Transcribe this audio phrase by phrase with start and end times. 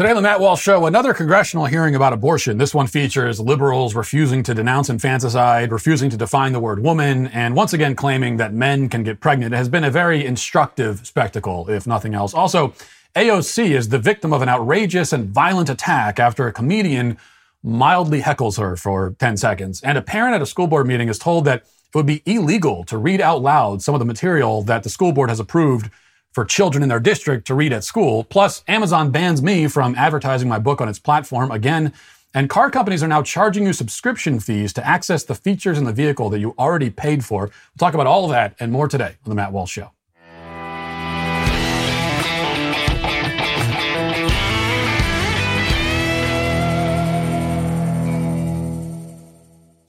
[0.00, 2.56] Today on the Matt Walsh Show, another congressional hearing about abortion.
[2.56, 7.54] This one features liberals refusing to denounce infanticide, refusing to define the word woman, and
[7.54, 9.52] once again claiming that men can get pregnant.
[9.52, 12.32] It has been a very instructive spectacle, if nothing else.
[12.32, 12.72] Also,
[13.14, 17.18] AOC is the victim of an outrageous and violent attack after a comedian
[17.62, 19.82] mildly heckles her for 10 seconds.
[19.82, 22.84] And a parent at a school board meeting is told that it would be illegal
[22.84, 25.90] to read out loud some of the material that the school board has approved
[26.32, 28.24] for children in their district to read at school.
[28.24, 31.92] Plus, Amazon bans me from advertising my book on its platform again.
[32.32, 35.92] And car companies are now charging you subscription fees to access the features in the
[35.92, 37.46] vehicle that you already paid for.
[37.46, 39.90] We'll talk about all of that and more today on The Matt Walsh Show.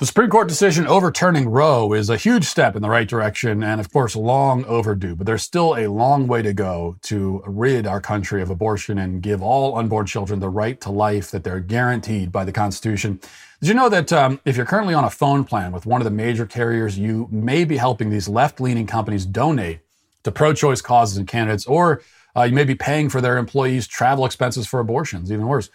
[0.01, 3.79] The Supreme Court decision overturning Roe is a huge step in the right direction and,
[3.79, 5.15] of course, long overdue.
[5.15, 9.21] But there's still a long way to go to rid our country of abortion and
[9.21, 13.19] give all unborn children the right to life that they're guaranteed by the Constitution.
[13.59, 16.05] Did you know that um, if you're currently on a phone plan with one of
[16.05, 19.81] the major carriers, you may be helping these left leaning companies donate
[20.23, 22.01] to pro choice causes and candidates, or
[22.35, 25.69] uh, you may be paying for their employees' travel expenses for abortions, even worse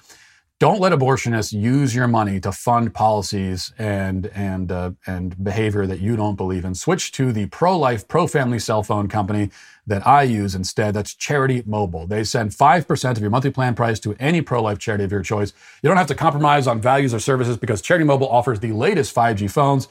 [0.58, 6.00] don't let abortionists use your money to fund policies and and uh, and behavior that
[6.00, 6.74] you don't believe in.
[6.74, 9.50] Switch to the pro-life, pro-family cell phone company
[9.86, 10.94] that I use instead.
[10.94, 12.06] That's Charity Mobile.
[12.06, 15.22] They send five percent of your monthly plan price to any pro-life charity of your
[15.22, 15.52] choice.
[15.82, 19.14] You don't have to compromise on values or services because Charity Mobile offers the latest
[19.14, 19.88] 5G phones.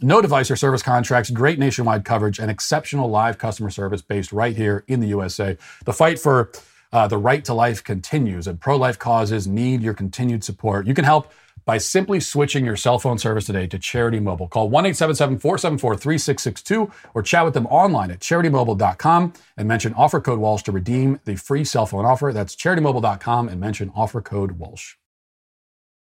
[0.00, 4.56] No device or service contracts, great nationwide coverage, and exceptional live customer service based right
[4.56, 5.56] here in the USA.
[5.84, 6.52] The fight for
[6.92, 10.86] uh, the right to life continues, and pro life causes need your continued support.
[10.86, 11.32] You can help
[11.64, 14.48] by simply switching your cell phone service today to Charity Mobile.
[14.48, 20.18] Call 1 877 474 3662 or chat with them online at charitymobile.com and mention offer
[20.18, 22.32] code Walsh to redeem the free cell phone offer.
[22.32, 24.94] That's charitymobile.com and mention offer code Walsh.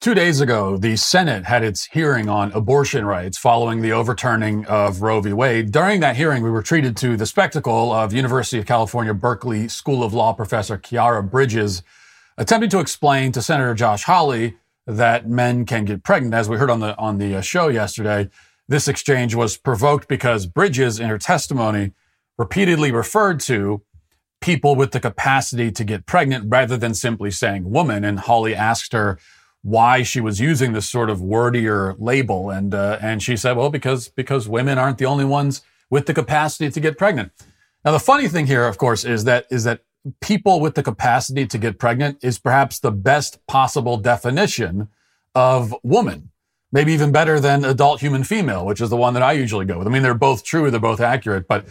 [0.02, 5.02] Two days ago, the Senate had its hearing on abortion rights following the overturning of
[5.02, 5.33] Roe v.
[5.33, 5.73] Wade.
[5.73, 10.02] During that hearing, we were treated to the spectacle of University of California, Berkeley School
[10.02, 11.83] of Law professor Khiara Bridges
[12.37, 14.55] attempting to explain to Senator Josh Hawley
[14.87, 16.33] that men can get pregnant.
[16.33, 18.30] As we heard on the, on the uh, show yesterday,
[18.70, 21.92] this exchange was provoked because Bridges, in her testimony,
[22.37, 23.81] repeatedly referred to
[24.39, 28.05] people with the capacity to get pregnant rather than simply saying woman.
[28.05, 29.20] And Hawley asked her,
[29.61, 33.70] why she was using this sort of wordier label, and uh, and she said, well,
[33.70, 37.31] because because women aren't the only ones with the capacity to get pregnant.
[37.83, 39.81] Now, the funny thing here, of course, is that is that
[40.21, 44.87] people with the capacity to get pregnant is perhaps the best possible definition
[45.36, 46.31] of woman.
[46.71, 49.80] Maybe even better than adult human female, which is the one that I usually go
[49.80, 49.87] with.
[49.87, 51.65] I mean, they're both true, they're both accurate, but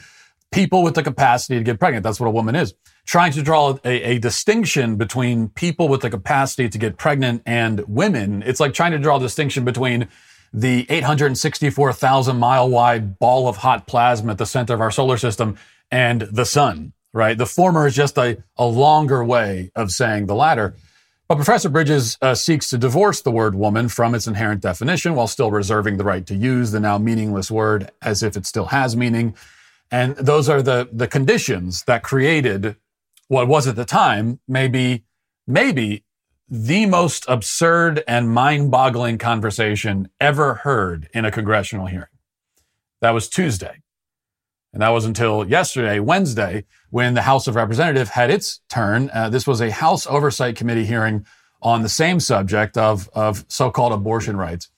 [0.50, 2.03] people with the capacity to get pregnant.
[2.03, 2.75] That's what a woman is.
[3.04, 7.81] Trying to draw a, a, distinction between people with the capacity to get pregnant and
[7.86, 8.42] women.
[8.44, 10.09] It's like trying to draw a distinction between
[10.53, 15.56] the 864,000 mile wide ball of hot plasma at the center of our solar system
[15.91, 17.36] and the sun, right?
[17.36, 20.75] The former is just a, a longer way of saying the latter.
[21.28, 25.26] But Professor Bridges uh, seeks to divorce the word woman from its inherent definition while
[25.26, 28.97] still reserving the right to use the now meaningless word as if it still has
[28.97, 29.34] meaning.
[29.91, 32.76] And those are the, the conditions that created
[33.28, 35.04] what was at the time maybe,
[35.47, 36.04] maybe
[36.49, 42.06] the most absurd and mind boggling conversation ever heard in a congressional hearing.
[43.00, 43.82] That was Tuesday.
[44.72, 49.10] And that was until yesterday, Wednesday, when the House of Representatives had its turn.
[49.12, 51.27] Uh, this was a House Oversight Committee hearing
[51.62, 54.69] on the same subject of, of so-called abortion rights.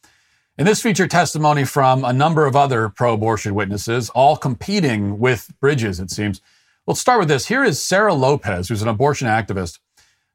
[0.61, 5.51] And this featured testimony from a number of other pro abortion witnesses, all competing with
[5.59, 6.43] Bridges, it seems.
[6.87, 7.47] Let's start with this.
[7.49, 9.79] Here is Sarah Lopez, who's an abortion activist,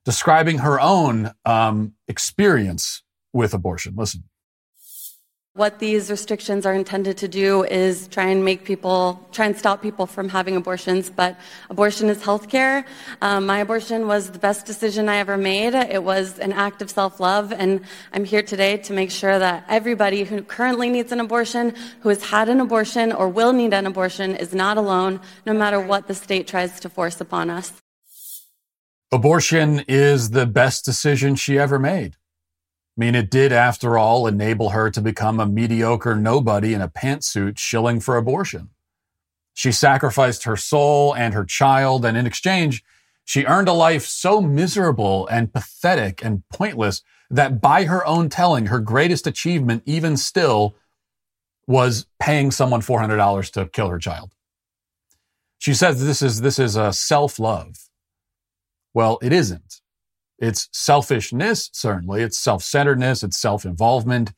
[0.04, 3.04] describing her own um, experience
[3.34, 3.94] with abortion.
[3.96, 4.24] Listen.
[5.56, 9.82] What these restrictions are intended to do is try and make people, try and stop
[9.82, 11.10] people from having abortions.
[11.10, 11.40] But
[11.70, 12.84] abortion is healthcare.
[13.22, 15.74] Um, my abortion was the best decision I ever made.
[15.74, 20.26] It was an act of self-love, and I'm here today to make sure that everybody
[20.26, 24.36] who currently needs an abortion, who has had an abortion or will need an abortion,
[24.36, 27.72] is not alone, no matter what the state tries to force upon us.
[29.10, 32.18] Abortion is the best decision she ever made.
[32.98, 36.88] I mean, it did, after all, enable her to become a mediocre nobody in a
[36.88, 38.70] pantsuit shilling for abortion.
[39.54, 42.84] She sacrificed her soul and her child, and in exchange,
[43.26, 48.68] she earned a life so miserable and pathetic and pointless that by her own telling,
[48.68, 50.76] her greatest achievement, even still,
[51.68, 54.34] was paying someone $400 to kill her child.
[55.58, 57.90] She says this is, this is a self love.
[58.94, 59.82] Well, it isn't.
[60.40, 62.22] It's selfishness, certainly.
[62.22, 63.24] It's self centeredness.
[63.24, 64.34] It's self involvement.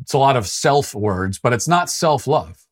[0.00, 2.66] It's a lot of self words, but it's not self love.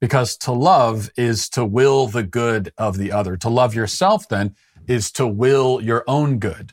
[0.00, 3.36] Because to love is to will the good of the other.
[3.38, 4.54] To love yourself, then,
[4.86, 6.72] is to will your own good.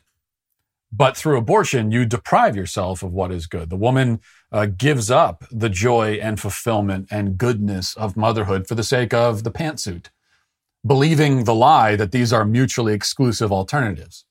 [0.91, 3.69] But through abortion, you deprive yourself of what is good.
[3.69, 4.19] The woman
[4.51, 9.43] uh, gives up the joy and fulfillment and goodness of motherhood for the sake of
[9.43, 10.07] the pantsuit,
[10.85, 14.25] believing the lie that these are mutually exclusive alternatives.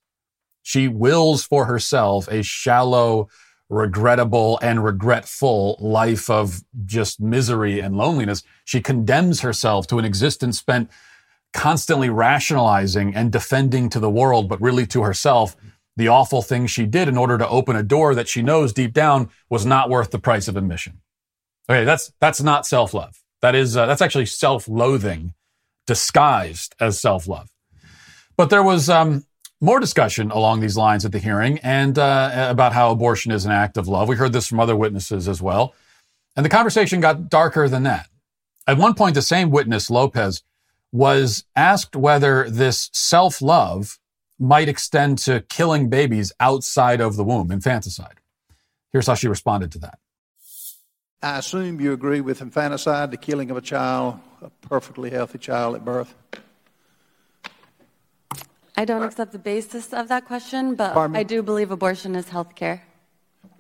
[0.63, 3.29] She wills for herself a shallow,
[3.69, 8.43] regrettable, and regretful life of just misery and loneliness.
[8.65, 10.91] She condemns herself to an existence spent
[11.53, 15.57] constantly rationalizing and defending to the world, but really to herself,
[15.97, 18.93] the awful things she did in order to open a door that she knows deep
[18.93, 21.01] down was not worth the price of admission.
[21.69, 23.21] Okay, that's that's not self-love.
[23.43, 25.35] That is uh, that's actually self-loathing
[25.87, 27.49] disguised as self-love.
[28.37, 29.25] But there was um,
[29.61, 33.53] more discussion along these lines at the hearing and uh, about how abortion is an
[33.53, 34.09] act of love.
[34.09, 35.75] We heard this from other witnesses as well.
[36.37, 38.09] And the conversation got darker than that.
[38.67, 40.43] At one point, the same witness, Lopez,
[40.93, 43.99] was asked whether this self love
[44.39, 48.21] might extend to killing babies outside of the womb, infanticide.
[48.93, 49.99] Here's how she responded to that.
[51.23, 55.75] I assume you agree with infanticide, the killing of a child, a perfectly healthy child
[55.77, 56.15] at birth?
[58.81, 62.55] I don't accept the basis of that question, but I do believe abortion is health
[62.55, 62.83] care.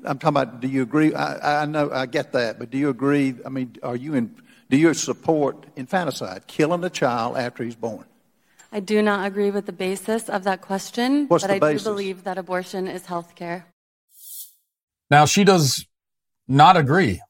[0.02, 1.12] I'm talking about, do you agree?
[1.12, 3.34] I, I know, I get that, but do you agree?
[3.44, 4.34] I mean, are you in,
[4.70, 8.06] do you support infanticide, killing a child after he's born?
[8.72, 11.84] I do not agree with the basis of that question, What's but the I basis?
[11.84, 13.66] do believe that abortion is health care.
[15.10, 15.84] Now, she does
[16.48, 17.20] not agree,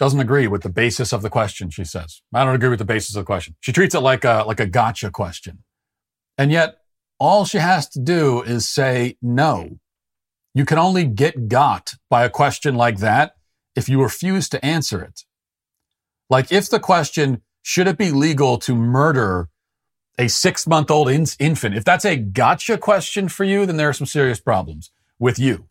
[0.00, 2.20] doesn't agree with the basis of the question, she says.
[2.34, 3.54] I don't agree with the basis of the question.
[3.60, 5.62] She treats it like a, like a gotcha question.
[6.36, 6.78] And yet,
[7.18, 9.78] all she has to do is say no.
[10.54, 13.36] You can only get got by a question like that
[13.76, 15.24] if you refuse to answer it.
[16.30, 19.48] Like if the question, should it be legal to murder
[20.18, 21.76] a six month old in- infant?
[21.76, 25.68] If that's a gotcha question for you, then there are some serious problems with you.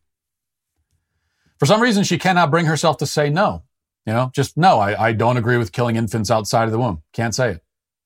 [1.60, 3.64] For some reason, she cannot bring herself to say no.
[4.06, 7.04] You know, just no, I, I don't agree with killing infants outside of the womb.
[7.14, 7.64] Can't say it.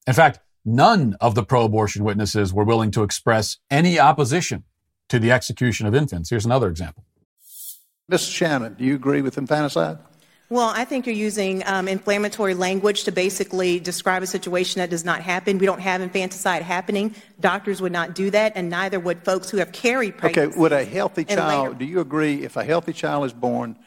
[0.08, 4.64] In fact, none of the pro abortion witnesses were willing to express any opposition
[5.10, 6.30] to the execution of infants.
[6.30, 7.04] Here's another example.
[8.10, 8.34] Mrs.
[8.34, 9.98] Shannon, do you agree with infanticide?
[10.50, 15.06] Well, I think you're using um, inflammatory language to basically describe a situation that does
[15.06, 15.58] not happen.
[15.60, 17.16] We don't have infanticide happening.
[17.40, 20.84] Doctors would not do that, and neither would folks who have carried Okay, would a
[20.84, 23.78] healthy child, later- do you agree if a healthy child is born,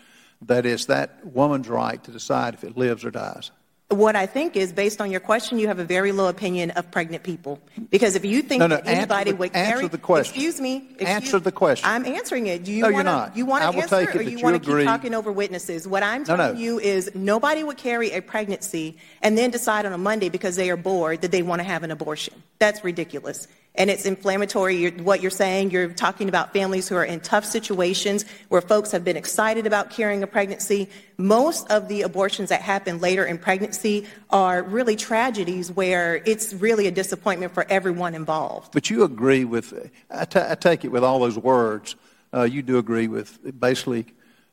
[0.40, 3.50] that is that woman's right to decide if it lives or dies?
[3.90, 6.90] What I think is, based on your question, you have a very low opinion of
[6.90, 7.60] pregnant people.
[7.90, 10.34] Because if you think No, no, that anybody answer the- would answer carry, the question.
[10.34, 11.88] excuse me, excuse- Answer the question.
[11.88, 12.64] I'm answering it.
[12.64, 13.36] Do you No, you're want not.
[13.36, 15.86] You want to answer, take it or you you want to keep talking over witnesses?
[15.86, 16.58] What I'm telling no.
[16.60, 20.70] you is, nobody would carry a pregnancy and then decide on a Monday because they
[20.70, 22.42] are bored that they want to have an abortion.
[22.58, 23.46] That's ridiculous.
[23.76, 24.76] And it's inflammatory.
[24.76, 28.92] You're, what you're saying, you're talking about families who are in tough situations where folks
[28.92, 30.88] have been excited about carrying a pregnancy.
[31.18, 36.86] Most of the abortions that happen later in pregnancy are really tragedies where it's really
[36.86, 38.72] a disappointment for everyone involved.
[38.72, 41.96] But you agree with, I take it with all those words,
[42.32, 44.06] uh, you do agree with basically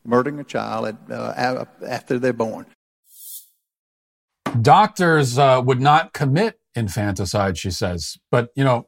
[0.03, 2.65] murdering a child at, uh, after they're born.
[4.61, 8.17] Doctors uh, would not commit infanticide, she says.
[8.31, 8.87] But, you know,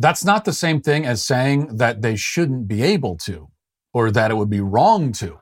[0.00, 3.48] that's not the same thing as saying that they shouldn't be able to
[3.92, 5.40] or that it would be wrong to.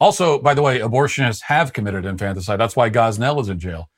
[0.00, 2.58] Also, by the way, abortionists have committed infanticide.
[2.58, 3.90] That's why Gosnell is in jail.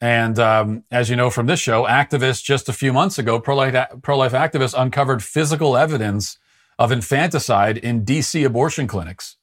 [0.00, 3.56] And um, as you know from this show, activists just a few months ago, pro
[3.56, 6.38] life activists uncovered physical evidence
[6.78, 9.36] of infanticide in DC abortion clinics.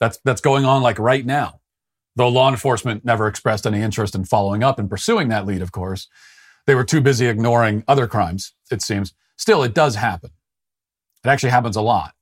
[0.00, 1.60] That's, that's going on like right now
[2.16, 5.70] though law enforcement never expressed any interest in following up and pursuing that lead, of
[5.70, 6.08] course.
[6.66, 9.14] They were too busy ignoring other crimes, it seems.
[9.36, 10.30] Still, it does happen.
[11.24, 12.14] It actually happens a lot.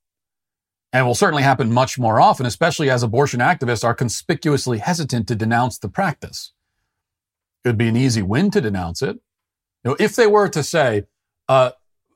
[0.93, 5.35] And will certainly happen much more often, especially as abortion activists are conspicuously hesitant to
[5.35, 6.53] denounce the practice.
[7.63, 9.17] It would be an easy win to denounce it.
[9.83, 11.03] You know, if they were to say,
[11.49, 11.71] uh,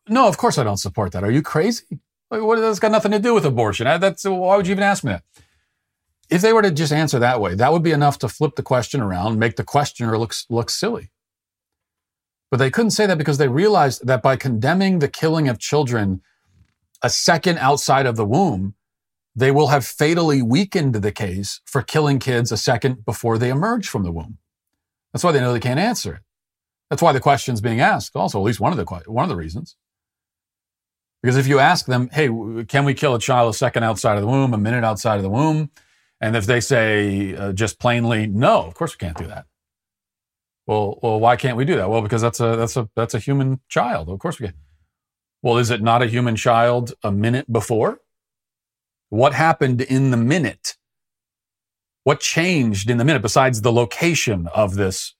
[0.08, 1.24] no, of course I don't support that.
[1.24, 2.00] Are you crazy?
[2.30, 3.88] What, that's got nothing to do with abortion.
[3.88, 5.24] I- That's, why would you even ask me that?
[6.30, 8.62] If they were to just answer that way, that would be enough to flip the
[8.62, 11.10] question around, make the questioner look, look silly.
[12.52, 16.22] But they couldn't say that because they realized that by condemning the killing of children
[17.02, 18.76] a second outside of the womb,
[19.36, 23.88] they will have fatally weakened the case for killing kids a second before they emerge
[23.88, 24.38] from the womb.
[25.14, 26.22] That's why they know they can't answer it.
[26.90, 28.16] That's why the question's being asked.
[28.16, 29.76] Also, at least one of the one of the reasons.
[31.22, 32.30] Because if you ask them, hey,
[32.68, 35.24] can we kill a child a second outside of the womb, a minute outside of
[35.24, 35.70] the womb?
[36.22, 39.46] And if they say uh, just plainly, no, of course we can't do that.
[40.70, 41.90] Well, well, why can't we do that?
[41.90, 44.08] Well, because that's a that's a that's a human child.
[44.08, 44.56] Of course we can.
[45.42, 48.02] Well, is it not a human child a minute before?
[49.10, 50.78] What happened in the minute?
[52.04, 55.16] What changed in the minute besides the location of this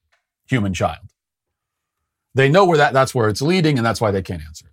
[0.48, 1.14] human child?
[2.36, 4.68] They know where that that's where it's leading, and that's why they can't answer.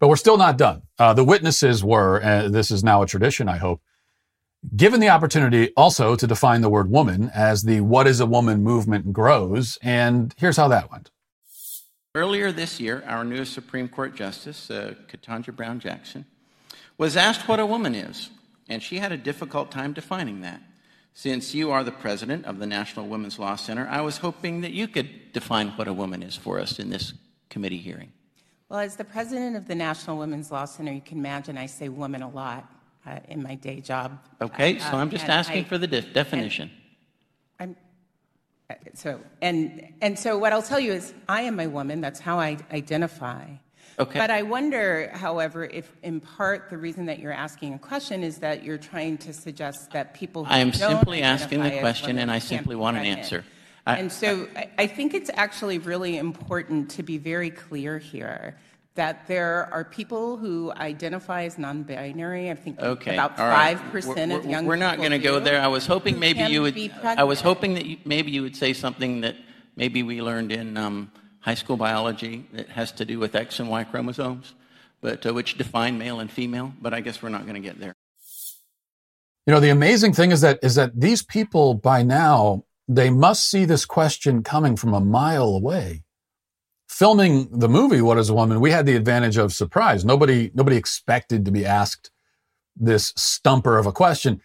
[0.00, 0.84] But we're still not done.
[0.98, 3.82] Uh, the witnesses were, and this is now a tradition, I hope,
[4.76, 8.62] given the opportunity also to define the word woman as the what is a woman
[8.62, 9.78] movement grows.
[9.82, 11.10] And here's how that went.
[12.14, 16.26] Earlier this year, our newest Supreme Court Justice, uh, Ketanji Brown Jackson,
[16.96, 18.30] was asked what a woman is,
[18.68, 20.60] and she had a difficult time defining that.
[21.12, 24.72] Since you are the president of the National Women's Law Center, I was hoping that
[24.72, 27.14] you could define what a woman is for us in this
[27.50, 28.12] committee hearing.
[28.68, 31.88] Well, as the president of the National Women's Law Center, you can imagine I say
[31.88, 32.68] woman a lot
[33.06, 34.18] uh, in my day job.
[34.40, 36.70] Okay, so I'm just asking I- for the de- definition.
[37.60, 37.76] I'm,
[38.70, 42.00] uh, so, and, and so what I'll tell you is I am a woman.
[42.00, 43.46] That's how I identify.
[43.96, 44.18] Okay.
[44.18, 48.38] But I wonder, however, if in part the reason that you're asking a question is
[48.38, 52.30] that you're trying to suggest that people who I am simply asking the question, and
[52.30, 53.44] I simply want an answer.
[53.86, 58.56] I- and so I, I think it's actually really important to be very clear here
[58.94, 62.50] that there are people who identify as non-binary.
[62.50, 63.14] I think Okay.
[63.14, 63.76] about all right.
[63.76, 65.60] five percent of young We're not going to go there.
[65.60, 66.78] I was hoping maybe you would.
[67.04, 69.36] I was hoping that you, maybe you would say something that
[69.76, 71.10] maybe we learned in um,
[71.40, 74.54] high school biology that has to do with X and Y chromosomes,
[75.00, 76.72] but uh, which define male and female.
[76.80, 77.94] But I guess we're not going to get there.
[79.46, 83.50] You know, the amazing thing is that is that these people by now they must
[83.50, 86.02] see this question coming from a mile away.
[86.94, 90.04] Filming the movie What is a Woman, we had the advantage of surprise.
[90.04, 92.12] Nobody nobody expected to be asked
[92.76, 94.40] this stumper of a question.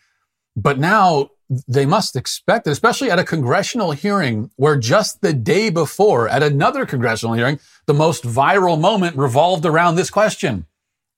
[0.56, 1.30] But now
[1.68, 6.42] they must expect it, especially at a congressional hearing where just the day before, at
[6.42, 10.66] another congressional hearing, the most viral moment revolved around this question.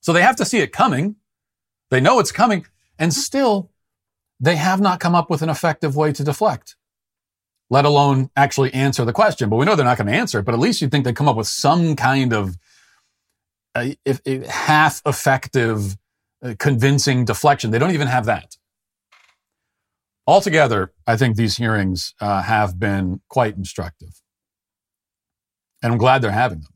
[0.01, 1.15] So they have to see it coming.
[1.91, 2.65] They know it's coming.
[2.99, 3.71] And still,
[4.41, 6.75] they have not come up with an effective way to deflect,
[7.71, 9.49] let alone actually answer the question.
[9.49, 11.15] But we know they're not going to answer it, but at least you'd think they'd
[11.15, 12.57] come up with some kind of
[13.73, 15.97] uh, if, if half effective,
[16.43, 17.71] uh, convincing deflection.
[17.71, 18.57] They don't even have that.
[20.27, 24.21] Altogether, I think these hearings uh, have been quite instructive.
[25.81, 26.73] And I'm glad they're having them.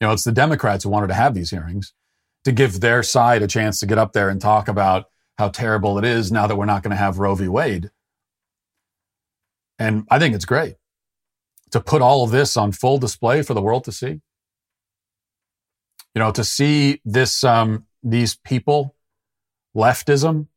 [0.00, 1.92] You know, it's the Democrats who wanted to have these hearings
[2.44, 5.06] to give their side a chance to get up there and talk about
[5.38, 7.48] how terrible it is now that we're not going to have Roe v.
[7.48, 7.90] Wade.
[9.78, 10.74] And I think it's great
[11.70, 14.20] to put all of this on full display for the world to see.
[16.14, 18.96] You know, to see this, um, these people,
[19.76, 20.48] leftism,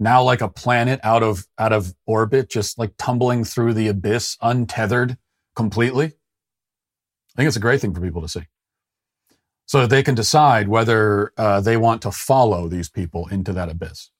[0.00, 4.36] now like a planet out of out of orbit, just like tumbling through the abyss,
[4.40, 5.18] untethered
[5.54, 6.06] completely.
[6.06, 8.46] I think it's a great thing for people to see
[9.70, 13.68] so that they can decide whether uh, they want to follow these people into that
[13.68, 14.10] abyss.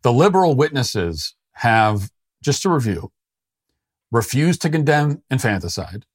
[0.00, 2.10] The liberal witnesses have,
[2.42, 3.12] just to review,
[4.10, 6.06] refused to condemn infanticide.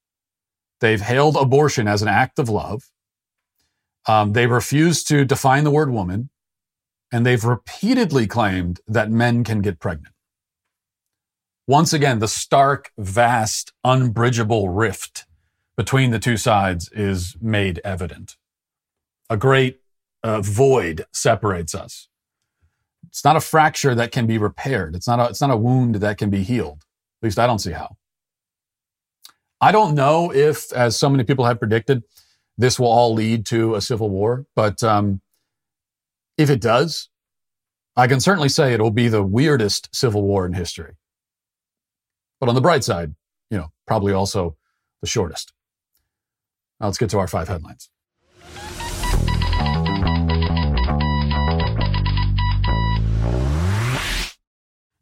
[0.80, 2.90] They've hailed abortion as an act of love.
[4.08, 6.30] Um, they refuse to define the word woman.
[7.12, 10.14] And they've repeatedly claimed that men can get pregnant.
[11.68, 15.26] Once again, the stark, vast, unbridgeable rift
[15.76, 18.36] between the two sides is made evident
[19.32, 19.80] a great
[20.22, 22.08] uh, void separates us.
[23.08, 24.94] It's not a fracture that can be repaired.
[24.94, 26.84] It's not a, it's not a wound that can be healed.
[27.22, 27.96] At least I don't see how.
[29.60, 32.02] I don't know if, as so many people have predicted,
[32.58, 35.20] this will all lead to a civil war, but um,
[36.36, 37.08] if it does,
[37.94, 40.94] I can certainly say it will be the weirdest civil war in history.
[42.40, 43.14] But on the bright side,
[43.50, 44.56] you know, probably also
[45.00, 45.52] the shortest.
[46.80, 47.88] Now let's get to our five headlines.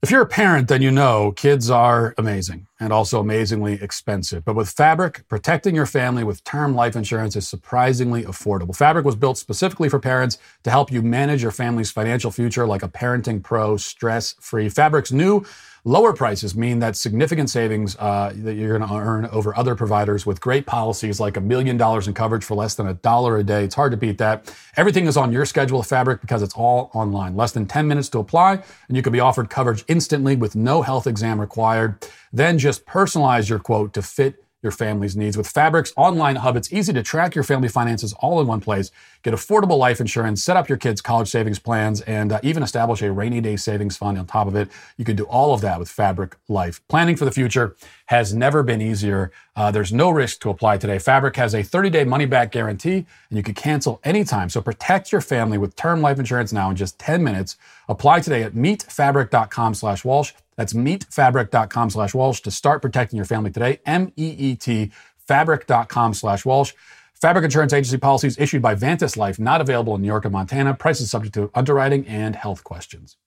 [0.02, 4.47] If you're a parent, then you know kids are amazing and also amazingly expensive.
[4.47, 8.75] But with Fabric, protecting your family with term life insurance is surprisingly affordable.
[8.75, 12.83] Fabric was built specifically for parents to help you manage your family's financial future like
[12.83, 14.71] a parenting pro, stress free.
[14.71, 15.45] Fabric's new
[15.84, 20.26] lower prices mean that significant savings uh, that you're going to earn over other providers
[20.26, 23.44] with great policies like a million dollars in coverage for less than a dollar a
[23.44, 23.64] day.
[23.64, 24.54] It's hard to beat that.
[24.76, 27.37] Everything is on your schedule Fabric because it's all online.
[27.37, 30.82] Less than 10 minutes to apply, and you can be offered coverage instantly with no
[30.82, 32.06] health exam required.
[32.32, 35.36] Then just personalize your quote to fit your family's needs.
[35.36, 38.90] With Fabric's online hub, it's easy to track your family finances all in one place,
[39.22, 43.02] get affordable life insurance, set up your kids' college savings plans, and uh, even establish
[43.02, 44.68] a rainy day savings fund on top of it.
[44.96, 46.80] You can do all of that with Fabric Life.
[46.88, 47.76] Planning for the future
[48.10, 49.30] has never been easier.
[49.54, 50.98] Uh, there's no risk to apply today.
[50.98, 54.48] Fabric has a 30 day money back guarantee, and you can cancel anytime.
[54.48, 57.56] So protect your family with term life insurance now in just 10 minutes.
[57.88, 60.32] Apply today at meetfabric.com slash Walsh.
[60.56, 63.78] That's meetfabric.com slash Walsh to start protecting your family today.
[63.86, 66.72] M-E-E-T fabric.com slash Walsh.
[67.14, 70.74] Fabric Insurance Agency policies issued by Vantis Life, not available in New York and Montana.
[70.74, 73.18] Prices subject to underwriting and health questions.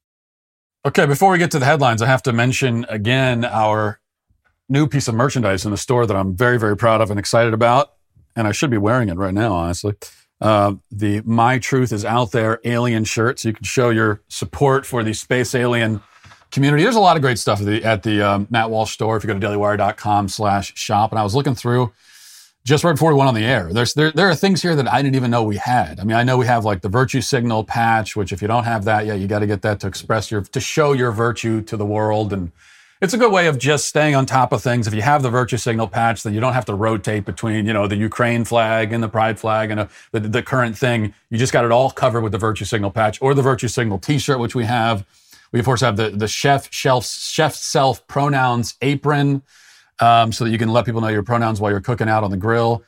[0.85, 4.01] Okay, before we get to the headlines, I have to mention again our
[4.73, 7.53] new piece of merchandise in the store that I'm very, very proud of and excited
[7.53, 7.93] about.
[8.35, 9.93] And I should be wearing it right now, honestly.
[10.41, 13.39] Uh, the My Truth is Out There alien shirt.
[13.39, 16.01] So you can show your support for the space alien
[16.51, 16.83] community.
[16.83, 19.23] There's a lot of great stuff at the, at the um, Matt Walsh store if
[19.23, 21.11] you go to dailywire.com slash shop.
[21.11, 21.93] And I was looking through
[22.65, 23.71] just right before we went on the air.
[23.71, 25.99] There's there, there are things here that I didn't even know we had.
[25.99, 28.63] I mean, I know we have like the virtue signal patch, which if you don't
[28.63, 31.61] have that, yet, you got to get that to express your to show your virtue
[31.61, 32.33] to the world.
[32.33, 32.51] And
[33.03, 34.87] it's a good way of just staying on top of things.
[34.87, 37.73] If you have the virtue signal patch, then you don't have to rotate between, you
[37.73, 41.13] know, the Ukraine flag and the pride flag and a, uh, the, the current thing.
[41.29, 43.99] You just got it all covered with the virtue signal patch or the virtue signal
[43.99, 45.05] t-shirt, which we have.
[45.51, 49.43] We of course have the the chef shelf chef self pronouns apron,
[49.99, 52.31] um, so that you can let people know your pronouns while you're cooking out on
[52.31, 52.83] the grill.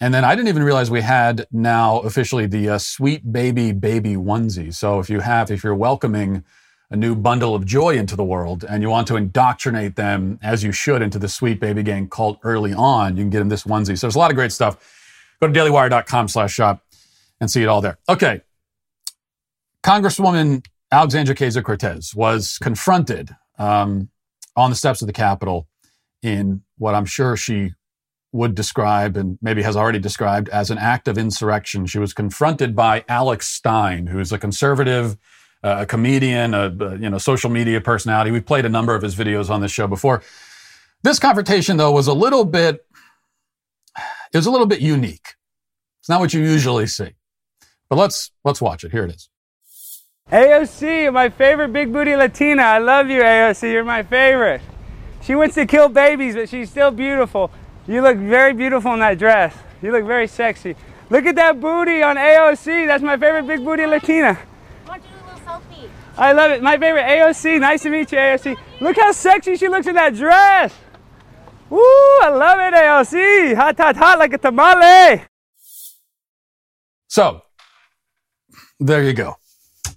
[0.00, 4.16] And then I didn't even realize we had now officially the uh, sweet baby baby
[4.16, 4.74] onesie.
[4.74, 6.44] So if you have if you're welcoming
[6.90, 10.64] a new bundle of joy into the world and you want to indoctrinate them as
[10.64, 13.64] you should into the sweet baby gang cult early on, you can get them this
[13.64, 13.96] onesie.
[13.96, 14.76] So there's a lot of great stuff.
[15.40, 16.82] Go to dailywire.com slash shop
[17.40, 17.98] and see it all there.
[18.08, 18.42] Okay.
[19.84, 24.10] Congresswoman Alexandria Ocasio Cortez was confronted um,
[24.56, 25.68] on the steps of the Capitol
[26.22, 27.72] in what I'm sure she
[28.32, 31.86] would describe and maybe has already described as an act of insurrection.
[31.86, 35.16] She was confronted by Alex Stein, who's a conservative,
[35.62, 38.30] uh, a comedian, a, a, you know social media personality.
[38.30, 40.22] We've played a number of his videos on this show before.
[41.02, 42.84] This confrontation, though, was a little bit
[44.32, 45.34] it was a little bit unique.
[46.00, 47.14] It's not what you usually see,
[47.88, 48.92] but let's let's watch it.
[48.92, 49.28] Here it is.
[50.30, 52.62] AOC, my favorite big booty Latina.
[52.62, 53.72] I love you, AOC.
[53.72, 54.60] You're my favorite.
[55.22, 57.50] She wants to kill babies, but she's still beautiful.
[57.88, 59.54] You look very beautiful in that dress.
[59.82, 60.76] You look very sexy.
[61.10, 62.86] Look at that booty on AOC.
[62.86, 64.38] That's my favorite big booty Latina.
[64.86, 65.90] I want to do a little selfie.
[66.20, 66.62] I love it.
[66.62, 67.60] My favorite AOC.
[67.60, 68.56] Nice to meet you, AOC.
[68.80, 70.74] Look how sexy she looks in that dress.
[71.68, 73.56] Woo, I love it, AOC.
[73.56, 75.24] Hot, hot, hot like a tamale.
[77.08, 77.42] So,
[78.78, 79.36] there you go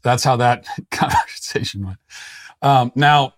[0.03, 1.97] that's how that conversation went.
[2.61, 3.33] Um, now,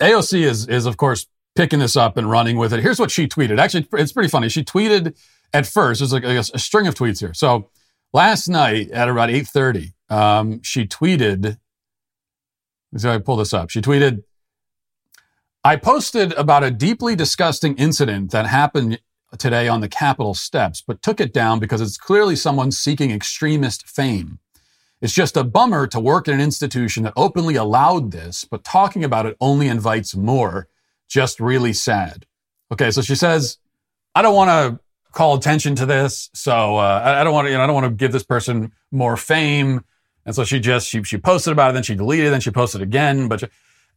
[0.00, 2.80] AOC is is of course picking this up and running with it.
[2.80, 3.58] Here's what she tweeted.
[3.58, 4.48] Actually, it's pretty funny.
[4.48, 5.16] She tweeted
[5.52, 6.00] at first.
[6.00, 7.34] There's like a, a string of tweets here.
[7.34, 7.70] So
[8.12, 11.58] last night at about 8:30, um, she tweeted.
[12.96, 13.70] So I pull this up.
[13.70, 14.22] She tweeted.
[15.64, 19.00] I posted about a deeply disgusting incident that happened
[19.36, 23.86] today on the Capitol steps, but took it down because it's clearly someone seeking extremist
[23.86, 24.38] fame.
[25.00, 29.04] It's just a bummer to work in an institution that openly allowed this, but talking
[29.04, 30.68] about it only invites more.
[31.08, 32.26] Just really sad.
[32.72, 33.58] Okay, so she says,
[34.14, 34.80] I don't want to
[35.12, 37.74] call attention to this, so uh, I, I don't want to, you know, I don't
[37.74, 39.84] want to give this person more fame.
[40.26, 42.50] And so she just she she posted about it, then she deleted, it, then she
[42.50, 43.40] posted again, but.
[43.40, 43.46] She,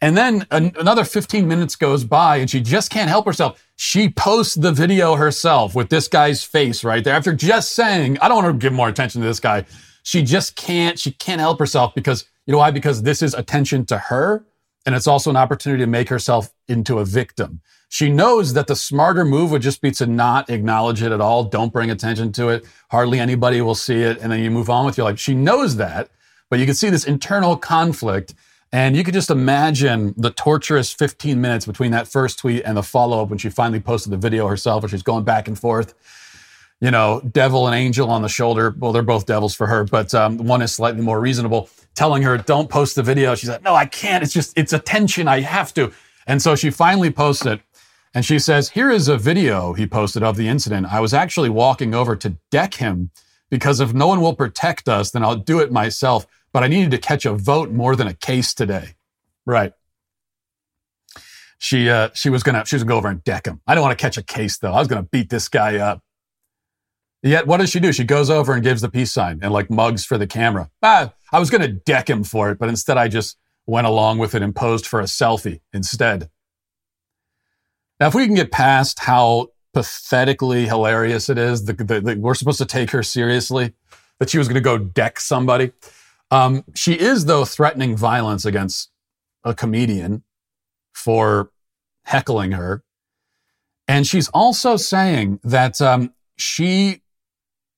[0.03, 3.63] and then an, another 15 minutes goes by and she just can't help herself.
[3.75, 8.27] She posts the video herself with this guy's face right there after just saying, I
[8.27, 9.63] don't want to give more attention to this guy
[10.03, 12.71] she just can't, she can't help herself because, you know why?
[12.71, 14.45] Because this is attention to her.
[14.86, 17.62] And it's also an opportunity to make herself into a victim.
[17.91, 21.43] She knows that the smarter move would just be to not acknowledge it at all.
[21.43, 22.65] Don't bring attention to it.
[22.89, 24.17] Hardly anybody will see it.
[24.21, 25.19] And then you move on with your life.
[25.19, 26.10] She knows that,
[26.49, 28.34] but you can see this internal conflict.
[28.71, 32.84] And you could just imagine the torturous 15 minutes between that first tweet and the
[32.84, 35.93] follow up when she finally posted the video herself, where she's going back and forth
[36.80, 38.75] you know, devil and angel on the shoulder.
[38.80, 42.38] Well, they're both devils for her, but um, one is slightly more reasonable, telling her,
[42.38, 43.36] don't post the video.
[43.36, 44.23] She's like, no, I can't.
[44.23, 45.27] It's just, it's attention.
[45.27, 45.93] I have to.
[46.25, 47.62] And so she finally posts it.
[48.13, 50.91] And she says, here is a video he posted of the incident.
[50.91, 53.12] I was actually walking over to deck him
[53.50, 56.26] because if no one will protect us, then I'll do it myself.
[56.52, 58.95] But I needed to catch a vote more than a case today.
[59.45, 59.74] Right.
[61.58, 63.62] She, uh, she was gonna, she was gonna go over and deck him.
[63.65, 64.74] I don't want to catch a case though.
[64.74, 66.02] I was gonna beat this guy up.
[67.24, 67.93] Yet, what does she do?
[67.93, 70.71] She goes over and gives the peace sign and like mugs for the camera.
[70.82, 74.17] Ah, I was going to deck him for it, but instead I just went along
[74.17, 76.30] with it and posed for a selfie instead.
[78.01, 81.65] Now, if we can get past how pathetically hilarious it is.
[81.65, 83.73] that we're supposed to take her seriously
[84.19, 85.71] that she was going to go deck somebody.
[86.29, 88.89] Um, she is, though, threatening violence against
[89.43, 90.23] a comedian
[90.93, 91.51] for
[92.05, 92.83] heckling her.
[93.87, 97.01] And she's also saying that um, she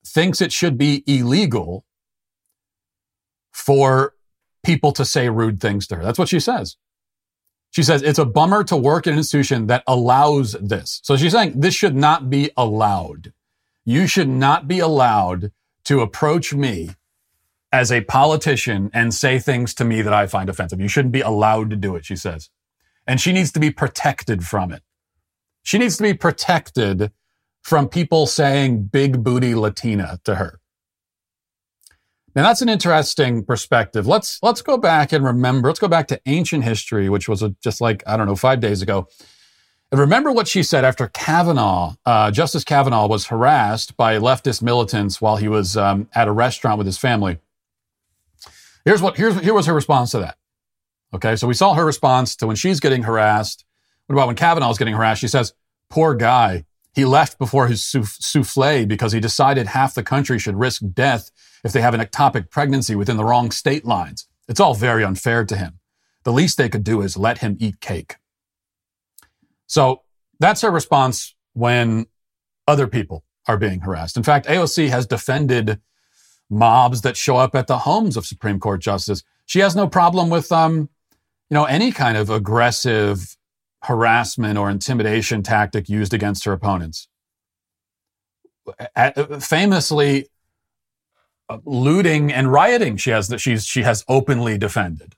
[0.05, 1.85] thinks it should be illegal
[3.51, 4.13] for
[4.63, 6.03] people to say rude things to her.
[6.03, 6.77] That's what she says.
[7.73, 11.01] She says it's a bummer to work in an institution that allows this.
[11.03, 13.33] So she's saying this should not be allowed.
[13.83, 15.51] You should not be allowed
[15.85, 16.91] to approach me
[17.71, 20.79] as a politician and say things to me that I find offensive.
[20.79, 22.51] You shouldn't be allowed to do it, she says.
[23.07, 24.83] And she needs to be protected from it.
[25.63, 27.11] She needs to be protected
[27.63, 30.59] from people saying big booty Latina to her.
[32.35, 34.07] Now that's an interesting perspective.
[34.07, 35.69] Let's let's go back and remember.
[35.69, 38.81] Let's go back to ancient history, which was just like I don't know five days
[38.81, 39.07] ago,
[39.91, 45.21] and remember what she said after Kavanaugh, uh, Justice Kavanaugh, was harassed by leftist militants
[45.21, 47.37] while he was um, at a restaurant with his family.
[48.85, 50.37] Here's what here's here was her response to that.
[51.13, 53.65] Okay, so we saw her response to when she's getting harassed.
[54.07, 55.21] What about when Kavanaugh's getting harassed?
[55.21, 55.53] She says,
[55.89, 60.81] "Poor guy." He left before his souffle because he decided half the country should risk
[60.93, 61.31] death
[61.63, 64.27] if they have an ectopic pregnancy within the wrong state lines.
[64.47, 65.79] It's all very unfair to him.
[66.23, 68.17] The least they could do is let him eat cake.
[69.65, 70.03] So
[70.39, 72.05] that's her response when
[72.67, 74.15] other people are being harassed.
[74.15, 75.81] In fact, AOC has defended
[76.49, 79.23] mobs that show up at the homes of Supreme Court justices.
[79.45, 80.89] She has no problem with, um,
[81.49, 83.35] you know, any kind of aggressive
[83.83, 87.07] harassment or intimidation tactic used against her opponents.
[89.39, 90.27] Famously,
[91.49, 95.15] uh, looting and rioting she has that she's she has openly defended.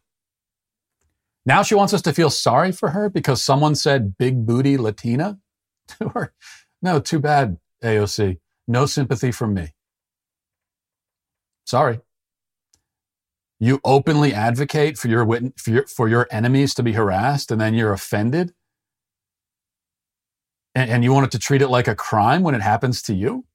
[1.46, 5.38] Now she wants us to feel sorry for her because someone said big booty Latina
[6.00, 6.34] to her.
[6.82, 8.40] No, too bad, AOC.
[8.68, 9.74] No sympathy from me.
[11.66, 12.00] Sorry.
[13.66, 15.26] You openly advocate for your,
[15.58, 18.54] for your, for your enemies to be harassed and then you're offended?
[20.76, 23.46] And, and you wanted to treat it like a crime when it happens to you?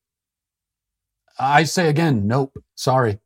[1.38, 3.20] I say again, nope, sorry.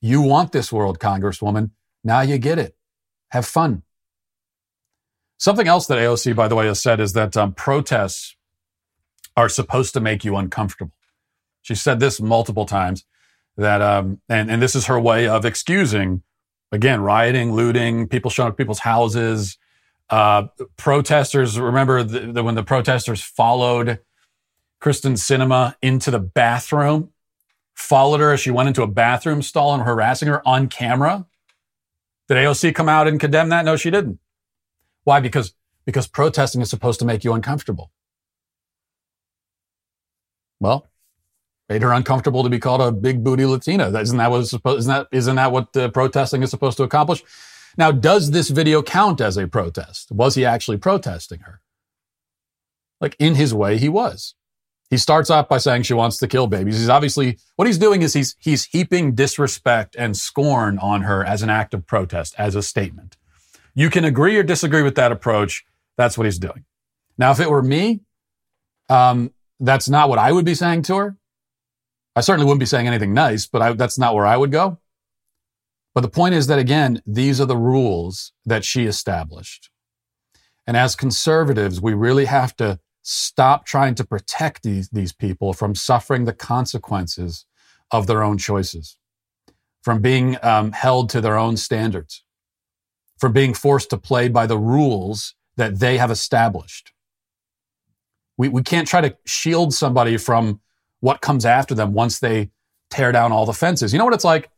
[0.00, 1.70] You want this world, Congresswoman.
[2.02, 2.74] Now you get it.
[3.30, 3.84] Have fun.
[5.38, 8.34] Something else that AOC, by the way, has said is that um, protests
[9.36, 10.94] are supposed to make you uncomfortable.
[11.62, 13.04] She said this multiple times
[13.56, 16.22] that, um, and, and this is her way of excusing,
[16.72, 19.58] again, rioting, looting, people showing up people's houses,
[20.10, 21.58] uh, protesters.
[21.58, 24.00] Remember the, the, when the protesters followed
[24.80, 27.10] Kyrsten Sinema into the bathroom,
[27.74, 31.26] followed her as she went into a bathroom stall and harassing her on camera?
[32.28, 33.64] Did AOC come out and condemn that?
[33.64, 34.18] No, she didn't.
[35.04, 35.20] Why?
[35.20, 37.90] Because, because protesting is supposed to make you uncomfortable.
[40.60, 40.86] Well,
[41.68, 43.88] made her uncomfortable to be called a big booty Latina.
[43.98, 44.80] Isn't that what supposed?
[44.80, 47.22] Isn't that isn't that what uh, protesting is supposed to accomplish?
[47.76, 50.12] Now, does this video count as a protest?
[50.12, 51.60] Was he actually protesting her?
[53.00, 54.34] Like in his way, he was.
[54.90, 56.78] He starts off by saying she wants to kill babies.
[56.78, 61.42] He's obviously what he's doing is he's he's heaping disrespect and scorn on her as
[61.42, 63.16] an act of protest, as a statement.
[63.74, 65.64] You can agree or disagree with that approach.
[65.96, 66.64] That's what he's doing.
[67.18, 68.00] Now, if it were me,
[68.88, 71.16] um, that's not what I would be saying to her.
[72.16, 74.78] I certainly wouldn't be saying anything nice, but I, that's not where I would go.
[75.94, 79.70] But the point is that, again, these are the rules that she established.
[80.66, 85.74] And as conservatives, we really have to stop trying to protect these, these people from
[85.74, 87.46] suffering the consequences
[87.90, 88.96] of their own choices,
[89.82, 92.24] from being um, held to their own standards,
[93.18, 96.92] from being forced to play by the rules that they have established.
[98.36, 100.60] We, we can't try to shield somebody from
[101.04, 102.50] what comes after them once they
[102.88, 103.92] tear down all the fences.
[103.92, 104.48] You know what it's like?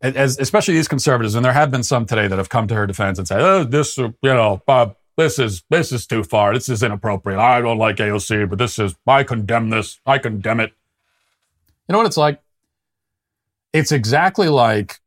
[0.00, 2.86] As, especially these conservatives, and there have been some today that have come to her
[2.86, 6.54] defense and said, "Oh, this, you know, uh, this is this is too far.
[6.54, 7.40] This is inappropriate.
[7.40, 9.98] I don't like AOC, but this is I condemn this.
[10.06, 10.72] I condemn it."
[11.88, 12.40] You know what it's like?
[13.72, 15.00] It's exactly like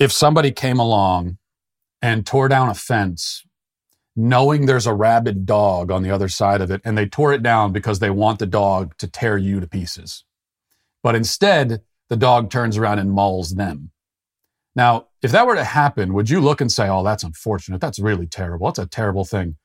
[0.00, 1.38] if somebody came along
[2.02, 3.44] and tore down a fence
[4.18, 7.40] knowing there's a rabid dog on the other side of it, and they tore it
[7.40, 10.24] down because they want the dog to tear you to pieces.
[11.04, 13.92] But instead, the dog turns around and mauls them.
[14.74, 17.80] Now, if that were to happen, would you look and say, oh, that's unfortunate.
[17.80, 18.66] That's really terrible.
[18.66, 19.56] That's a terrible thing.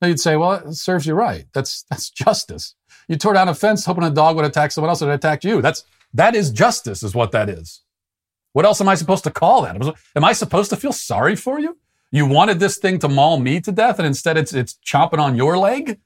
[0.00, 1.44] Then you'd say, well, it serves you right.
[1.52, 2.74] That's, that's justice.
[3.08, 5.60] You tore down a fence hoping a dog would attack someone else that attacked you.
[5.60, 7.82] That's, that is justice is what that is.
[8.54, 9.76] What else am I supposed to call that?
[10.16, 11.76] Am I supposed to feel sorry for you?
[12.10, 15.36] You wanted this thing to maul me to death and instead it's, it's chomping on
[15.36, 16.00] your leg?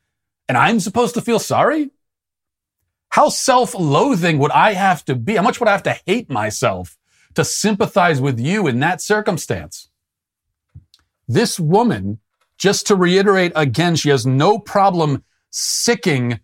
[0.48, 1.90] And I'm supposed to feel sorry?
[3.10, 5.36] How self loathing would I have to be?
[5.36, 6.96] How much would I have to hate myself
[7.34, 9.88] to sympathize with you in that circumstance?
[11.28, 12.18] This woman,
[12.58, 16.40] just to reiterate again, she has no problem sicking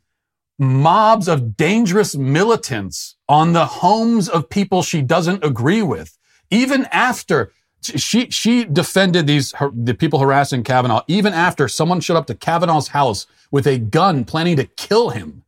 [0.58, 6.18] mobs of dangerous militants on the homes of people she doesn't agree with.
[6.50, 12.16] Even after she, she defended these, her, the people harassing Kavanaugh, even after someone showed
[12.16, 15.44] up to Kavanaugh's house with a gun planning to kill him.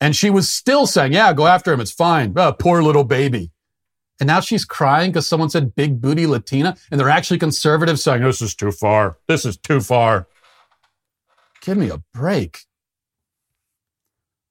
[0.00, 1.80] And she was still saying, yeah, go after him.
[1.80, 2.34] It's fine.
[2.36, 3.50] Oh, poor little baby.
[4.20, 8.22] And now she's crying because someone said big booty Latina and they're actually conservatives saying,
[8.22, 9.18] this is too far.
[9.28, 10.26] This is too far.
[11.62, 12.60] Give me a break.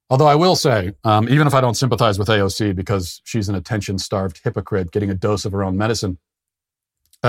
[0.08, 3.56] Although I will say, um, even if I don't sympathize with AOC because she's an
[3.56, 6.18] attention starved hypocrite getting a dose of her own medicine,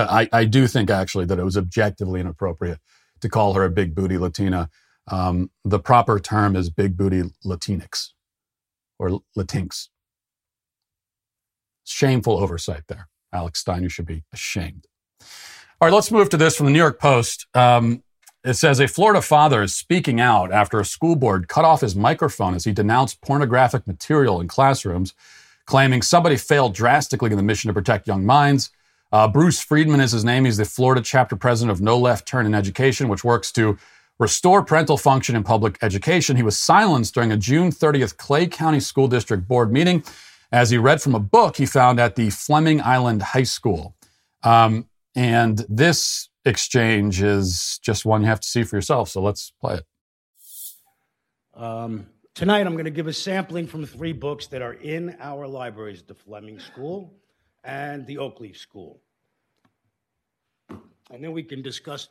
[0.10, 2.80] I, I do think actually that it was objectively inappropriate
[3.22, 4.70] to call her a big booty Latina.
[5.10, 8.10] Um, the proper term is big booty Latinx
[9.00, 9.88] or Latinx.
[11.86, 13.08] Shameful oversight there.
[13.32, 14.86] Alex Stein, you should be ashamed.
[15.80, 17.48] All right, let's move to this from the New York Post.
[17.54, 18.04] Um,
[18.44, 21.96] it says a Florida father is speaking out after a school board cut off his
[21.96, 25.14] microphone as he denounced pornographic material in classrooms,
[25.66, 28.72] claiming somebody failed drastically in the mission to protect young minds.
[29.12, 30.46] Uh, Bruce Friedman is his name.
[30.46, 33.78] He's the Florida chapter president of No Left Turn in Education, which works to
[34.20, 36.36] restore parental function in public education.
[36.36, 40.04] He was silenced during a June 30th Clay County School District Board meeting
[40.52, 43.96] as he read from a book he found at the Fleming Island High School.
[44.44, 49.10] Um, and this exchange is just one you have to see for yourself.
[49.10, 49.86] So let's play it.
[51.54, 55.48] Um, tonight, I'm going to give a sampling from three books that are in our
[55.48, 57.14] libraries at the Fleming School
[57.68, 59.02] and the Oakleaf School.
[60.70, 62.08] And then we can discuss,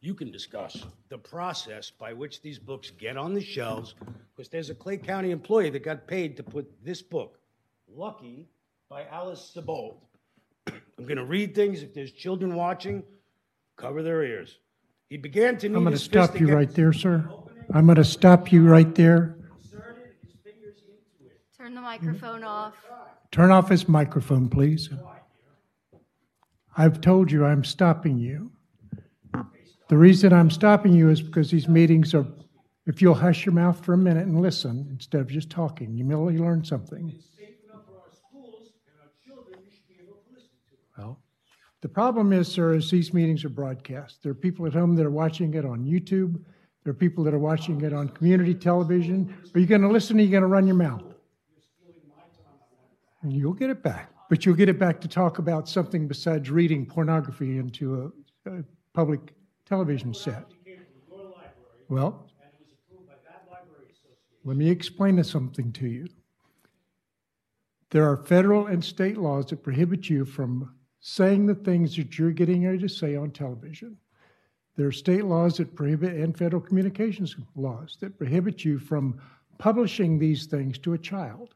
[0.00, 3.94] you can discuss the process by which these books get on the shelves,
[4.36, 7.38] because there's a Clay County employee that got paid to put this book,
[7.88, 8.46] Lucky,
[8.88, 9.96] by Alice Sebold.
[10.66, 11.82] I'm going to read things.
[11.82, 13.02] If there's children watching,
[13.76, 14.58] cover their ears.
[15.08, 15.66] He began to.
[15.66, 17.28] I'm going to stop you right there, sir.
[17.72, 19.36] I'm going to stop you right there.
[21.56, 22.74] Turn the microphone off.
[23.32, 24.90] Turn off his microphone, please.
[26.76, 28.50] I've told you I'm stopping you.
[29.88, 32.26] The reason I'm stopping you is because these meetings are,
[32.86, 36.04] if you'll hush your mouth for a minute and listen instead of just talking, you
[36.04, 37.20] may learn something.
[40.96, 41.20] Well,
[41.80, 44.22] the problem is, sir, is these meetings are broadcast.
[44.22, 46.42] There are people at home that are watching it on YouTube.
[46.84, 49.34] There are people that are watching it on community television.
[49.54, 51.09] Are you going to listen or are you going to run your mouth?
[53.22, 54.10] And you'll get it back.
[54.28, 58.12] But you'll get it back to talk about something besides reading pornography into
[58.46, 59.34] a, a public
[59.66, 60.46] television set.
[61.88, 62.26] Well,
[64.44, 66.06] let me explain something to you.
[67.90, 72.30] There are federal and state laws that prohibit you from saying the things that you're
[72.30, 73.96] getting ready to say on television.
[74.76, 79.20] There are state laws that prohibit, and federal communications laws that prohibit you from
[79.58, 81.54] publishing these things to a child.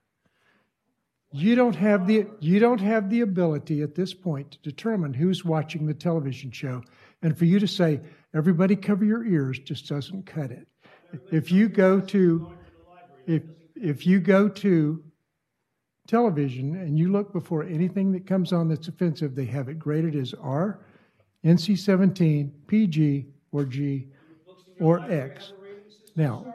[1.36, 5.44] You don't have the you don't have the ability at this point to determine who's
[5.44, 6.80] watching the television show,
[7.22, 8.00] and for you to say
[8.34, 10.68] everybody cover your ears just doesn't cut it.
[11.32, 12.52] If you go to
[13.26, 13.42] if
[13.74, 15.02] if you go to
[16.06, 20.14] television and you look before anything that comes on that's offensive, they have it graded
[20.14, 20.86] as R,
[21.44, 24.06] NC 17, PG, or G,
[24.78, 25.52] or X.
[26.14, 26.54] Now,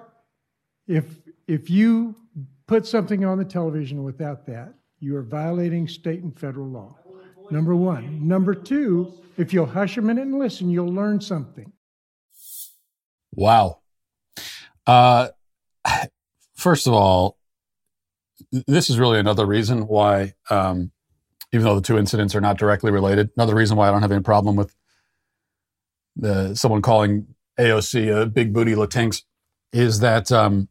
[0.88, 2.16] if if you
[2.70, 6.96] put something on the television without that, you are violating state and federal law.
[7.50, 8.28] Number one.
[8.28, 11.74] Number two, if you'll hush a minute and listen, you'll learn something.
[13.34, 13.80] Wow.
[14.86, 15.30] Uh,
[16.56, 17.38] first of all,
[18.52, 20.92] this is really another reason why, um,
[21.52, 24.12] even though the two incidents are not directly related, another reason why I don't have
[24.12, 24.76] any problem with
[26.16, 29.24] the, someone calling AOC a big booty Latinx
[29.74, 30.69] is that um,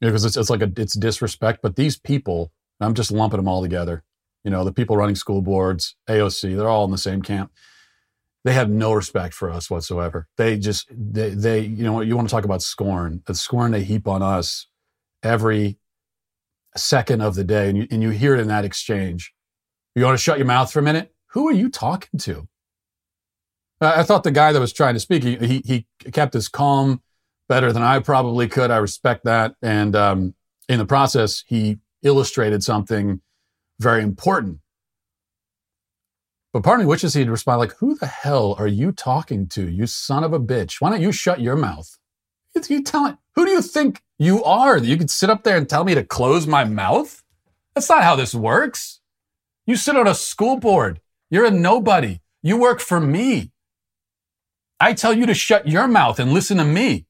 [0.00, 1.60] because it's, it's like a it's disrespect.
[1.62, 4.02] But these people, I'm just lumping them all together.
[4.44, 7.52] You know, the people running school boards, AOC, they're all in the same camp.
[8.44, 10.26] They have no respect for us whatsoever.
[10.38, 13.22] They just they they you know you want to talk about scorn.
[13.26, 14.66] The scorn they heap on us
[15.22, 15.78] every
[16.76, 19.34] second of the day, and you, and you hear it in that exchange.
[19.94, 21.12] You want to shut your mouth for a minute?
[21.32, 22.48] Who are you talking to?
[23.80, 27.02] I thought the guy that was trying to speak, he, he, he kept his calm
[27.50, 28.70] better than I probably could.
[28.70, 29.56] I respect that.
[29.60, 30.34] And um,
[30.68, 33.20] in the process, he illustrated something
[33.80, 34.60] very important.
[36.52, 39.68] But part of me wishes he'd respond like, who the hell are you talking to,
[39.68, 40.80] you son of a bitch?
[40.80, 41.98] Why don't you shut your mouth?
[42.68, 45.68] You tell who do you think you are that you could sit up there and
[45.68, 47.22] tell me to close my mouth?
[47.74, 49.00] That's not how this works.
[49.66, 51.00] You sit on a school board.
[51.30, 52.20] You're a nobody.
[52.42, 53.50] You work for me.
[54.78, 57.06] I tell you to shut your mouth and listen to me.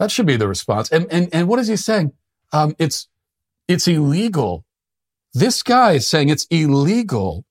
[0.00, 0.90] That should be the response.
[0.90, 2.12] And and and what is he saying?
[2.52, 3.06] Um, it's
[3.68, 4.64] it's illegal.
[5.34, 7.44] This guy is saying it's illegal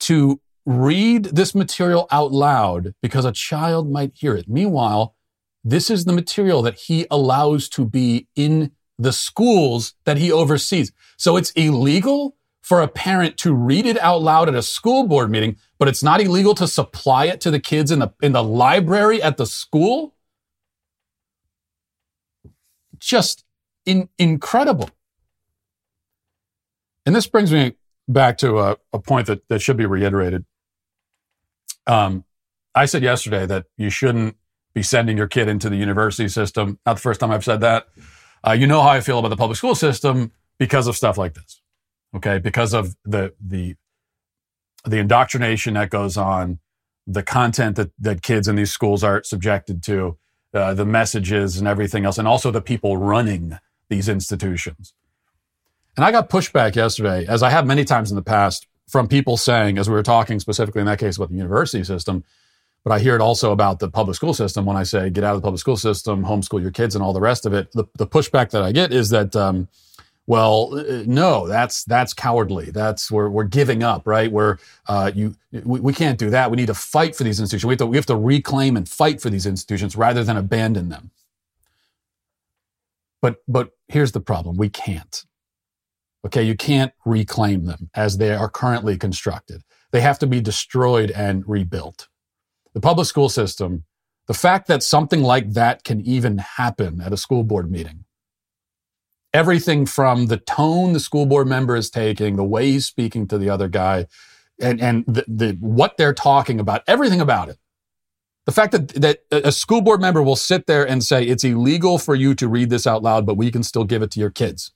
[0.00, 4.48] to read this material out loud because a child might hear it.
[4.48, 5.16] Meanwhile,
[5.64, 10.92] this is the material that he allows to be in the schools that he oversees.
[11.16, 15.28] So it's illegal for a parent to read it out loud at a school board
[15.28, 18.44] meeting, but it's not illegal to supply it to the kids in the in the
[18.44, 20.14] library at the school.
[23.02, 23.44] Just
[23.84, 24.88] in, incredible.
[27.04, 27.74] And this brings me
[28.06, 30.44] back to a, a point that, that should be reiterated.
[31.86, 32.24] Um,
[32.74, 34.36] I said yesterday that you shouldn't
[34.72, 36.78] be sending your kid into the university system.
[36.86, 37.88] Not the first time I've said that.
[38.46, 41.34] Uh, you know how I feel about the public school system because of stuff like
[41.34, 41.60] this.
[42.14, 43.74] Okay, because of the the
[44.84, 46.58] the indoctrination that goes on,
[47.06, 50.18] the content that that kids in these schools are subjected to,
[50.54, 54.94] uh, the messages and everything else, and also the people running these institutions.
[55.96, 59.36] And I got pushback yesterday, as I have many times in the past, from people
[59.36, 62.24] saying, as we were talking specifically in that case about the university system,
[62.84, 65.34] but I hear it also about the public school system when I say get out
[65.34, 67.70] of the public school system, homeschool your kids, and all the rest of it.
[67.72, 69.68] The, the pushback that I get is that, um,
[70.26, 72.70] well, uh, no, that's that's cowardly.
[72.70, 74.30] That's we're we're giving up, right?
[74.30, 76.50] We're uh, you we, we can't do that.
[76.50, 77.66] We need to fight for these institutions.
[77.66, 80.90] We have to we have to reclaim and fight for these institutions rather than abandon
[80.90, 81.10] them.
[83.20, 85.24] But but here's the problem: we can't.
[86.24, 89.62] Okay, you can't reclaim them as they are currently constructed.
[89.90, 92.08] They have to be destroyed and rebuilt.
[92.74, 93.84] The public school system,
[94.28, 98.04] the fact that something like that can even happen at a school board meeting,
[99.32, 103.38] everything from the tone the school board member is taking, the way he's speaking to
[103.38, 104.06] the other guy,
[104.60, 107.58] and, and the, the, what they're talking about, everything about it.
[108.44, 111.96] The fact that, that a school board member will sit there and say, it's illegal
[111.98, 114.30] for you to read this out loud, but we can still give it to your
[114.30, 114.72] kids.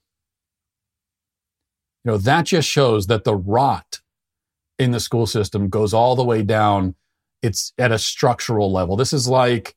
[2.05, 4.01] You know, that just shows that the rot
[4.79, 6.95] in the school system goes all the way down.
[7.43, 8.97] It's at a structural level.
[8.97, 9.75] This is like,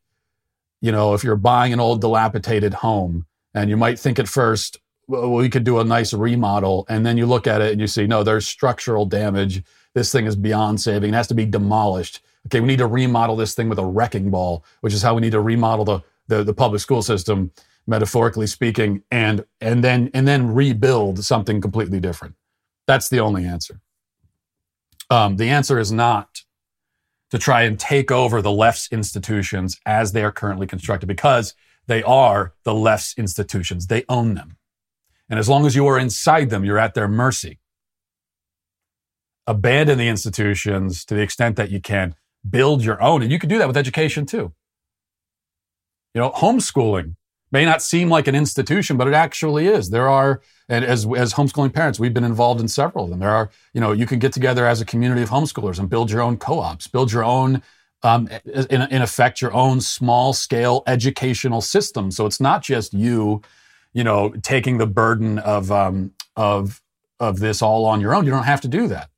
[0.81, 4.77] you know, if you're buying an old dilapidated home and you might think at first,
[5.07, 6.85] well, we could do a nice remodel.
[6.87, 9.63] And then you look at it and you see, no, there's structural damage.
[9.95, 11.13] This thing is beyond saving.
[11.13, 12.21] It has to be demolished.
[12.45, 15.21] Okay, we need to remodel this thing with a wrecking ball, which is how we
[15.21, 17.51] need to remodel the, the, the public school system
[17.87, 22.35] metaphorically speaking, and and then and then rebuild something completely different.
[22.85, 23.81] That's the only answer.
[25.09, 26.43] Um, the answer is not
[27.31, 31.55] to try and take over the left's institutions as they are currently constructed, because
[31.89, 33.87] they are the left's institutions.
[33.87, 34.57] They own them,
[35.27, 37.59] and as long as you are inside them, you're at their mercy.
[39.45, 42.15] Abandon the institutions to the extent that you can.
[42.49, 44.53] Build your own, and you can do that with education too.
[46.13, 47.15] You know, homeschooling
[47.51, 49.89] may not seem like an institution, but it actually is.
[49.89, 53.19] There are, and as as homeschooling parents, we've been involved in several of them.
[53.19, 56.11] There are, you know, you can get together as a community of homeschoolers and build
[56.11, 57.61] your own co-ops, build your own,
[58.03, 62.11] um, in, in effect, your own small scale educational system.
[62.11, 63.41] So it's not just you,
[63.93, 66.81] you know, taking the burden of um, of
[67.19, 68.25] of this all on your own.
[68.25, 69.09] You don't have to do that.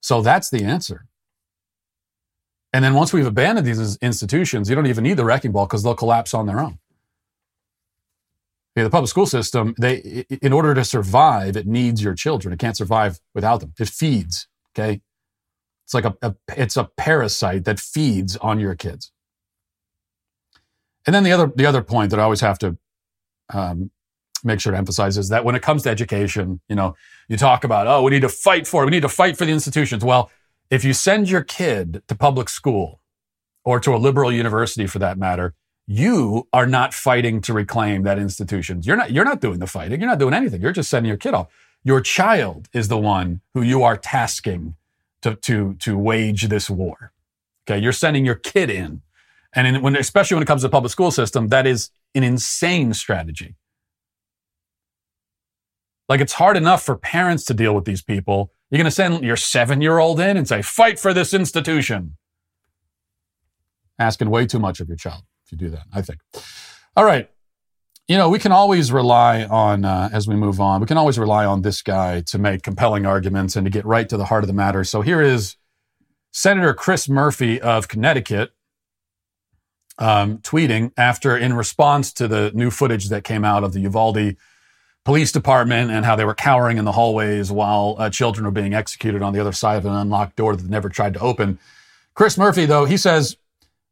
[0.00, 1.06] So that's the answer.
[2.72, 5.82] And then once we've abandoned these institutions, you don't even need the wrecking ball because
[5.82, 6.78] they'll collapse on their own.
[8.74, 12.52] The public school system, they, in order to survive, it needs your children.
[12.52, 13.72] It can't survive without them.
[13.78, 14.48] It feeds.
[14.76, 15.00] Okay,
[15.84, 19.12] it's like a, a it's a parasite that feeds on your kids.
[21.06, 22.76] And then the other the other point that I always have to
[23.52, 23.90] um,
[24.42, 26.96] make sure to emphasize is that when it comes to education, you know,
[27.28, 28.86] you talk about oh, we need to fight for it.
[28.86, 30.04] We need to fight for the institutions.
[30.04, 30.30] Well,
[30.70, 33.00] if you send your kid to public school
[33.64, 35.54] or to a liberal university for that matter,
[35.86, 38.80] you are not fighting to reclaim that institution.
[38.82, 40.00] You're not, you're not doing the fighting.
[40.00, 40.62] You're not doing anything.
[40.62, 41.48] You're just sending your kid off.
[41.82, 44.76] Your child is the one who you are tasking
[45.24, 47.12] to, to, to wage this war.
[47.68, 47.82] Okay.
[47.82, 49.02] You're sending your kid in.
[49.54, 52.22] And in, when, especially when it comes to the public school system, that is an
[52.22, 53.56] insane strategy.
[56.08, 59.22] Like it's hard enough for parents to deal with these people you're going to send
[59.22, 62.16] your seven year old in and say, fight for this institution.
[64.00, 66.18] Asking way too much of your child if you do that, I think.
[66.96, 67.30] All right.
[68.06, 71.18] You know, we can always rely on, uh, as we move on, we can always
[71.18, 74.44] rely on this guy to make compelling arguments and to get right to the heart
[74.44, 74.84] of the matter.
[74.84, 75.56] So here is
[76.30, 78.52] Senator Chris Murphy of Connecticut
[79.98, 84.36] um, tweeting after, in response to the new footage that came out of the Uvalde
[85.04, 88.74] police department and how they were cowering in the hallways while uh, children were being
[88.74, 91.58] executed on the other side of an unlocked door that they never tried to open.
[92.14, 93.36] Chris Murphy, though, he says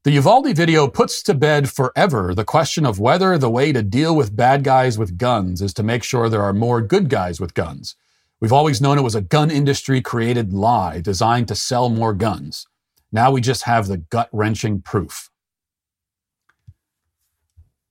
[0.04, 4.16] the Uvalde video puts to bed forever the question of whether the way to deal
[4.16, 7.54] with bad guys with guns is to make sure there are more good guys with
[7.54, 7.94] guns.
[8.40, 12.66] We've always known it was a gun industry created lie designed to sell more guns.
[13.12, 15.30] Now we just have the gut wrenching proof.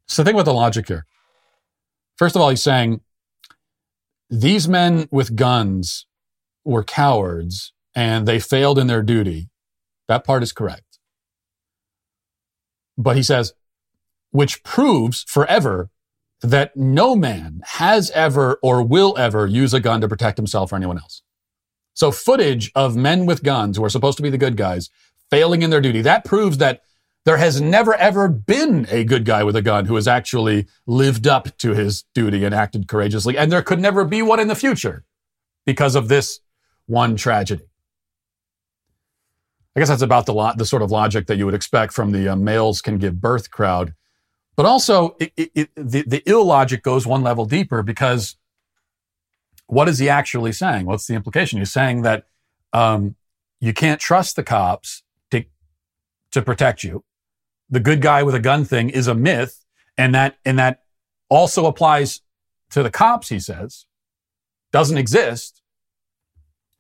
[0.06, 1.06] So think about the logic here.
[2.18, 3.00] First of all, he's saying
[4.30, 6.08] these men with guns
[6.66, 9.48] were cowards and they failed in their duty.
[10.10, 10.91] That part is correct.
[13.02, 13.54] But he says,
[14.32, 15.90] which proves forever
[16.42, 20.76] that no man has ever or will ever use a gun to protect himself or
[20.76, 21.22] anyone else.
[21.94, 24.90] So footage of men with guns who are supposed to be the good guys
[25.30, 26.82] failing in their duty, that proves that
[27.26, 31.28] there has never ever been a good guy with a gun who has actually lived
[31.28, 33.38] up to his duty and acted courageously.
[33.38, 35.06] And there could never be one in the future
[35.66, 36.40] because of this
[36.88, 37.71] one tragedy.
[39.76, 42.30] I guess that's about the, the sort of logic that you would expect from the
[42.30, 43.94] uh, males can give birth crowd.
[44.58, 48.36] But also, it, it, it, the, the illogic goes one level deeper because
[49.68, 50.86] what is he actually saying?
[50.86, 51.60] What's the implication?
[51.60, 52.26] He's saying that
[52.74, 53.16] um,
[53.62, 55.46] you can't trust the cops to,
[56.32, 57.06] to protect you.
[57.70, 59.64] The good guy with a gun thing is a myth,
[59.98, 60.84] and that and that
[61.30, 62.20] also applies
[62.72, 63.30] to the cops.
[63.30, 63.86] He says
[64.74, 65.62] doesn't exist,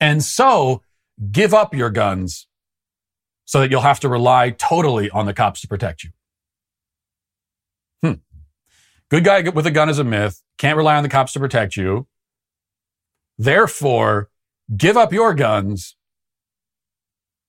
[0.01, 0.81] and so
[1.31, 2.47] give up your guns
[3.45, 6.09] so that you'll have to rely totally on the cops to protect you.
[8.03, 8.13] Hmm.
[9.09, 10.41] Good guy with a gun is a myth.
[10.57, 12.07] Can't rely on the cops to protect you.
[13.37, 14.29] Therefore,
[14.75, 15.95] give up your guns.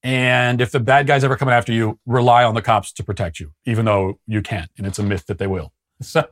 [0.03, 3.39] And if the bad guys ever coming after you, rely on the cops to protect
[3.39, 4.71] you, even though you can't.
[4.77, 5.73] And it's a myth that they will.
[6.03, 6.25] So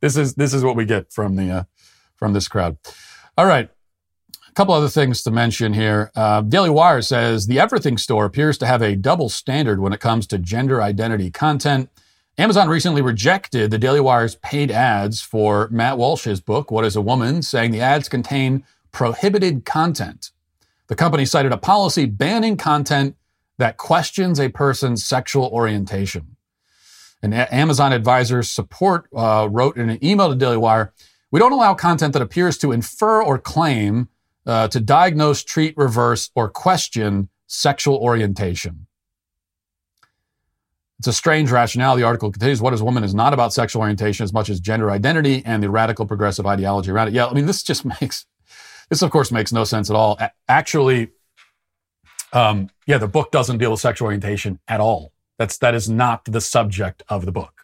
[0.00, 1.64] this is, this is what we get from the, uh,
[2.16, 2.76] from this crowd.
[3.38, 3.70] All right.
[4.56, 6.10] A couple other things to mention here.
[6.16, 10.00] Uh, Daily Wire says the Everything Store appears to have a double standard when it
[10.00, 11.90] comes to gender identity content.
[12.38, 17.02] Amazon recently rejected the Daily Wire's paid ads for Matt Walsh's book, What is a
[17.02, 20.30] Woman, saying the ads contain prohibited content.
[20.86, 23.14] The company cited a policy banning content
[23.58, 26.38] that questions a person's sexual orientation.
[27.22, 30.94] And Amazon advisors support uh, wrote in an email to Daily Wire,
[31.30, 34.08] we don't allow content that appears to infer or claim
[34.46, 38.86] uh, to diagnose, treat, reverse, or question sexual orientation.
[40.98, 41.96] It's a strange rationale.
[41.96, 44.90] The article continues, What is Woman is not about sexual orientation as much as gender
[44.90, 47.14] identity and the radical progressive ideology around it.
[47.14, 48.26] Yeah, I mean, this just makes,
[48.88, 50.18] this of course makes no sense at all.
[50.48, 51.10] Actually,
[52.32, 55.12] um, yeah, the book doesn't deal with sexual orientation at all.
[55.38, 57.55] That's, that is not the subject of the book.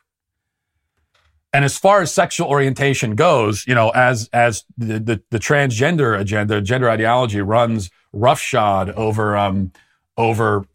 [1.53, 6.18] And as far as sexual orientation goes, you know, as as the the, the transgender
[6.18, 9.72] agenda, gender ideology runs roughshod over um,
[10.16, 10.66] over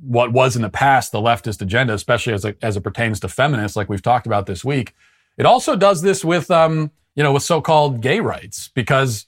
[0.00, 3.28] what was in the past the leftist agenda, especially as it, as it pertains to
[3.28, 4.94] feminists, like we've talked about this week.
[5.36, 9.26] It also does this with um, you know with so-called gay rights because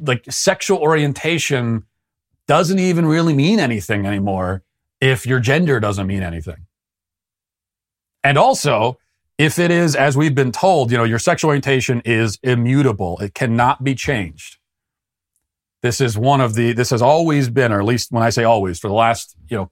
[0.00, 1.84] like sexual orientation
[2.46, 4.62] doesn't even really mean anything anymore
[5.00, 6.66] if your gender doesn't mean anything.
[8.22, 8.98] And also,
[9.38, 13.34] if it is, as we've been told, you know, your sexual orientation is immutable, it
[13.34, 14.58] cannot be changed.
[15.82, 18.44] This is one of the, this has always been, or at least when I say
[18.44, 19.70] always, for the last, you know,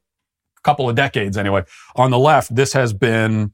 [0.62, 1.64] couple of decades anyway,
[1.96, 3.52] on the left, this has been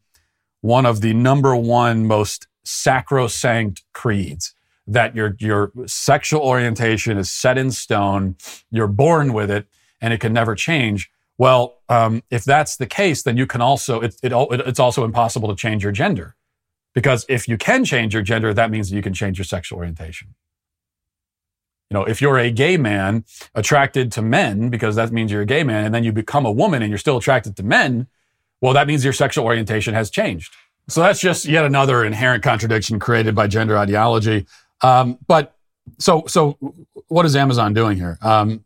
[0.60, 4.54] one of the number one most sacrosanct creeds
[4.86, 8.36] that your, your sexual orientation is set in stone.
[8.70, 9.66] You're born with it
[10.00, 11.10] and it can never change.
[11.38, 14.32] Well, um, if that's the case, then you can also, it, it,
[14.66, 16.34] it's also impossible to change your gender.
[16.94, 19.78] Because if you can change your gender, that means that you can change your sexual
[19.78, 20.34] orientation.
[21.90, 23.24] You know, if you're a gay man
[23.54, 26.50] attracted to men, because that means you're a gay man, and then you become a
[26.50, 28.08] woman and you're still attracted to men,
[28.60, 30.52] well, that means your sexual orientation has changed.
[30.88, 34.46] So that's just yet another inherent contradiction created by gender ideology.
[34.82, 35.54] Um, but
[35.98, 36.58] so, so
[37.06, 38.18] what is Amazon doing here?
[38.22, 38.64] Um,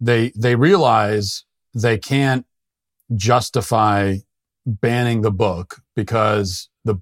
[0.00, 1.44] they, they realize
[1.74, 2.46] they can't
[3.14, 4.16] justify
[4.66, 6.98] banning the book because the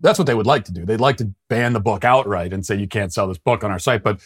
[0.00, 0.84] that's what they would like to do.
[0.84, 3.70] They'd like to ban the book outright and say you can't sell this book on
[3.70, 4.20] our site, but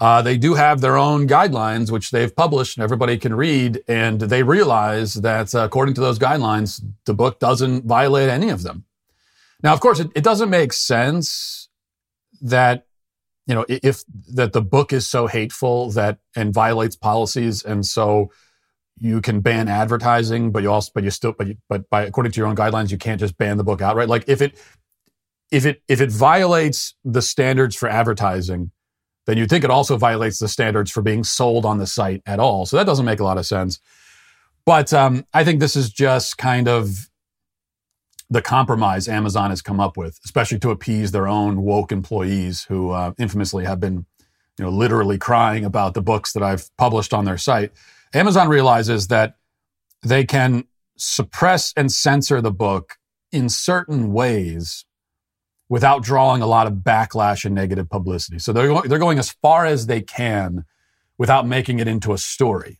[0.00, 4.20] uh, they do have their own guidelines which they've published and everybody can read, and
[4.20, 8.84] they realize that uh, according to those guidelines, the book doesn't violate any of them.
[9.62, 11.68] Now, of course, it, it doesn't make sense
[12.40, 12.86] that
[13.46, 14.02] you know if
[14.34, 18.30] that the book is so hateful that and violates policies, and so
[18.98, 22.32] you can ban advertising, but you also, but you still, but you, but by according
[22.32, 24.08] to your own guidelines, you can't just ban the book outright.
[24.08, 24.58] Like if it,
[25.50, 28.70] if it, if it violates the standards for advertising,
[29.26, 32.40] then you'd think it also violates the standards for being sold on the site at
[32.40, 32.66] all.
[32.66, 33.78] So that doesn't make a lot of sense.
[34.64, 37.08] But um, I think this is just kind of
[38.30, 42.90] the compromise Amazon has come up with, especially to appease their own woke employees who
[42.90, 44.06] uh, infamously have been,
[44.58, 47.72] you know, literally crying about the books that I've published on their site.
[48.14, 49.36] Amazon realizes that
[50.02, 50.64] they can
[50.96, 52.96] suppress and censor the book
[53.30, 54.84] in certain ways
[55.68, 58.38] without drawing a lot of backlash and negative publicity.
[58.38, 60.64] So they're, they're going as far as they can
[61.16, 62.78] without making it into a story.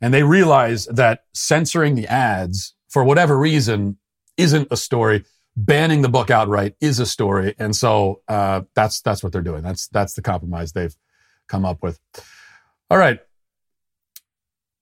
[0.00, 3.98] And they realize that censoring the ads for whatever reason
[4.36, 5.24] isn't a story.
[5.56, 7.54] Banning the book outright is a story.
[7.58, 9.62] And so uh, that's that's what they're doing.
[9.62, 10.96] That's that's the compromise they've
[11.48, 11.98] come up with.
[12.88, 13.18] All right.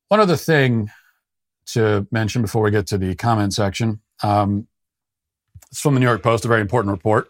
[0.09, 0.91] One other thing
[1.73, 4.01] to mention before we get to the comment section.
[4.23, 4.67] Um,
[5.71, 7.29] it's from the New York Post, a very important report.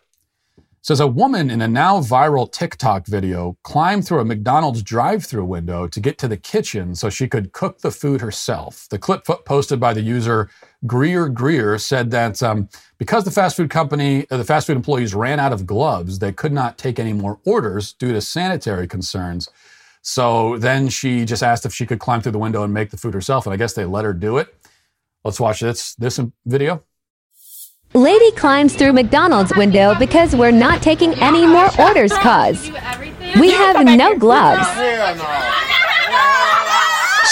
[0.57, 5.45] It says a woman in a now viral TikTok video climbed through a McDonald's drive-through
[5.45, 8.87] window to get to the kitchen so she could cook the food herself.
[8.89, 10.49] The clip posted by the user
[10.87, 15.15] Greer Greer said that um, because the fast food company, uh, the fast food employees
[15.15, 19.49] ran out of gloves, they could not take any more orders due to sanitary concerns.
[20.03, 22.97] So then she just asked if she could climb through the window and make the
[22.97, 24.55] food herself, and I guess they let her do it.
[25.25, 26.83] Let's watch this this video.
[27.95, 32.71] Lady climbs through McDonald's window because we're not taking any more orders cause
[33.41, 34.67] we have no gloves.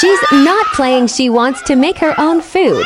[0.00, 2.84] She's not playing she wants to make her own food.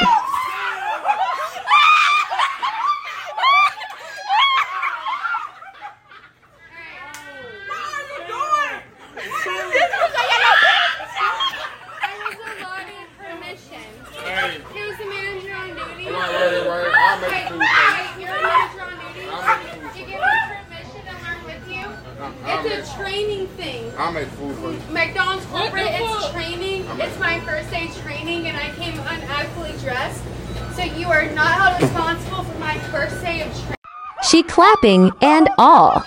[34.60, 36.04] Clapping and all.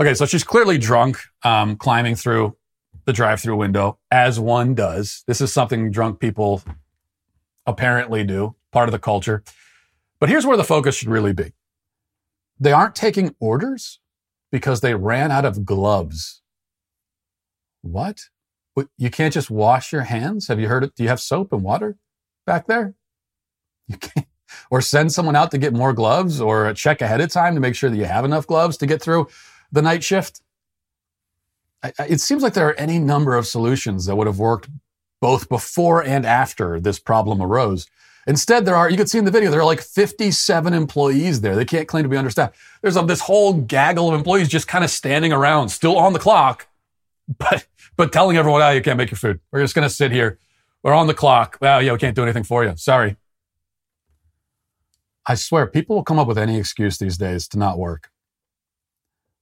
[0.00, 2.56] Okay, so she's clearly drunk, um, climbing through
[3.04, 5.24] the drive-through window, as one does.
[5.26, 6.62] This is something drunk people
[7.66, 9.42] apparently do, part of the culture.
[10.20, 11.52] But here's where the focus should really be.
[12.58, 14.00] They aren't taking orders
[14.50, 16.42] because they ran out of gloves.
[17.82, 18.22] What?
[18.96, 20.48] You can't just wash your hands?
[20.48, 20.94] Have you heard it?
[20.94, 21.96] Do you have soap and water
[22.46, 22.94] back there?
[23.86, 24.26] You can't.
[24.70, 27.74] Or send someone out to get more gloves or check ahead of time to make
[27.74, 29.28] sure that you have enough gloves to get through
[29.72, 30.40] the night shift.
[31.98, 34.70] It seems like there are any number of solutions that would have worked
[35.20, 37.86] both before and after this problem arose.
[38.28, 41.56] Instead, there are, you can see in the video, there are like 57 employees there.
[41.56, 42.54] They can't claim to be understaffed.
[42.82, 46.18] There's a, this whole gaggle of employees just kind of standing around, still on the
[46.18, 46.68] clock,
[47.38, 47.66] but,
[47.96, 49.40] but telling everyone, oh, you can't make your food.
[49.50, 50.38] We're just going to sit here.
[50.82, 51.56] We're on the clock.
[51.62, 52.74] Well, yeah, we can't do anything for you.
[52.76, 53.16] Sorry.
[55.26, 58.10] I swear, people will come up with any excuse these days to not work.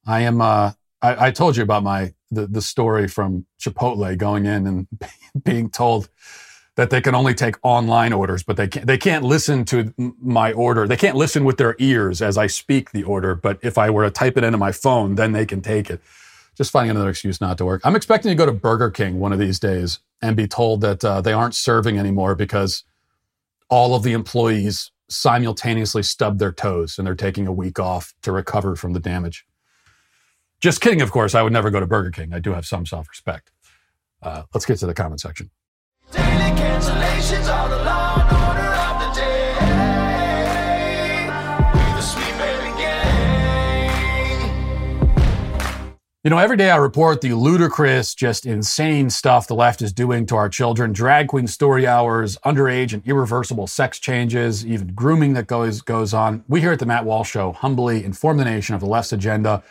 [0.07, 0.73] I am, uh,
[1.03, 4.87] I, I told you about my, the, the story from Chipotle going in and
[5.45, 6.09] being told,
[6.77, 10.53] that they can only take online orders, but they can't, they can't listen to my
[10.53, 10.87] order.
[10.87, 13.35] They can't listen with their ears as I speak the order.
[13.35, 16.01] But if I were to type it into my phone, then they can take it.
[16.55, 17.81] Just finding another excuse not to work.
[17.85, 21.05] I'm expecting to go to Burger King one of these days and be told that
[21.05, 22.85] uh, they aren't serving anymore because
[23.69, 28.33] all of the employees simultaneously stubbed their toes and they're taking a week off to
[28.33, 29.47] recover from the damage.
[30.61, 31.35] Just kidding, of course.
[31.35, 32.35] I would never go to Burger King.
[32.35, 33.51] I do have some self respect.
[34.23, 35.51] Uh, let's get to the comment section.
[36.37, 37.47] Daily cancellations
[42.79, 43.27] gang.
[46.23, 50.27] You know, every day I report the ludicrous, just insane stuff the left is doing
[50.27, 55.47] to our children drag queen story hours, underage and irreversible sex changes, even grooming that
[55.47, 56.45] goes, goes on.
[56.49, 59.63] We here at the Matt Walsh Show humbly inform the nation of the left's agenda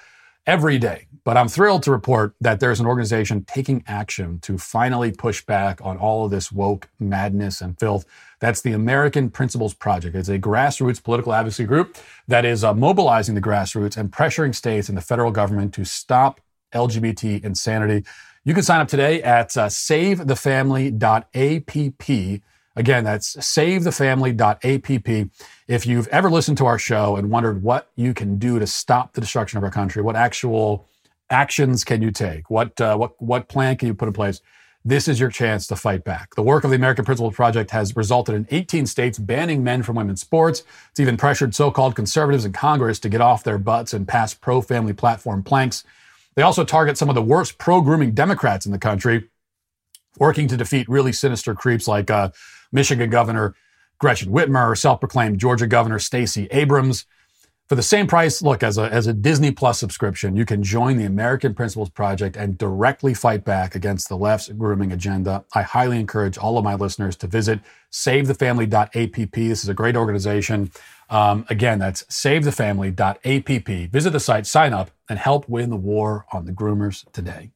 [0.47, 1.07] every day.
[1.25, 5.81] But I'm thrilled to report that there's an organization taking action to finally push back
[5.83, 8.05] on all of this woke madness and filth.
[8.39, 10.15] That's the American Principles Project.
[10.15, 11.97] It's a grassroots political advocacy group
[12.27, 16.41] that is uh, mobilizing the grassroots and pressuring states and the federal government to stop
[16.75, 18.05] LGBT insanity.
[18.43, 22.41] You can sign up today at uh, savethefamily.app.
[22.77, 25.29] Again, that's savethefamily.app.
[25.67, 29.13] If you've ever listened to our show and wondered what you can do to stop
[29.13, 30.87] the destruction of our country, what actual
[31.29, 32.49] actions can you take?
[32.49, 34.41] What, uh, what, what plan can you put in place?
[34.87, 36.35] This is your chance to fight back.
[36.35, 39.95] The work of the American Principles Project has resulted in 18 states banning men from
[39.95, 40.61] women's sports.
[40.91, 44.35] It's even pressured so called conservatives in Congress to get off their butts and pass
[44.35, 45.83] pro family platform planks.
[46.35, 49.29] They also target some of the worst pro grooming Democrats in the country,
[50.19, 52.29] working to defeat really sinister creeps like uh,
[52.71, 53.55] Michigan Governor
[53.97, 57.05] Gretchen Whitmer, or self proclaimed Georgia Governor Stacey Abrams.
[57.67, 60.97] For the same price, look, as a, as a Disney Plus subscription, you can join
[60.97, 65.43] the American Principles Project and directly fight back against the left's grooming agenda.
[65.55, 67.59] I highly encourage all of my listeners to visit
[67.91, 69.31] savethefamily.app.
[69.31, 70.69] This is a great organization.
[71.09, 73.91] Um, again, that's savethefamily.app.
[73.91, 77.49] Visit the site, sign up, and help win the war on the groomers today.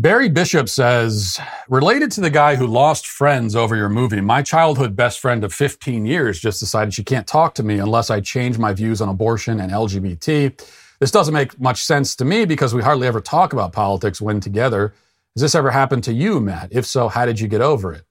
[0.00, 4.94] Barry Bishop says, related to the guy who lost friends over your movie, my childhood
[4.94, 8.58] best friend of 15 years just decided she can't talk to me unless I change
[8.58, 10.64] my views on abortion and LGBT.
[11.00, 14.38] This doesn't make much sense to me because we hardly ever talk about politics when
[14.38, 14.94] together.
[15.34, 16.68] Has this ever happened to you, Matt?
[16.70, 18.04] If so, how did you get over it?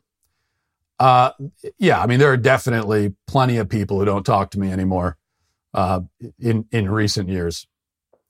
[1.00, 1.32] Uh,
[1.78, 5.18] yeah, I mean, there are definitely plenty of people who don't talk to me anymore
[5.74, 6.02] uh,
[6.38, 7.66] in in recent years.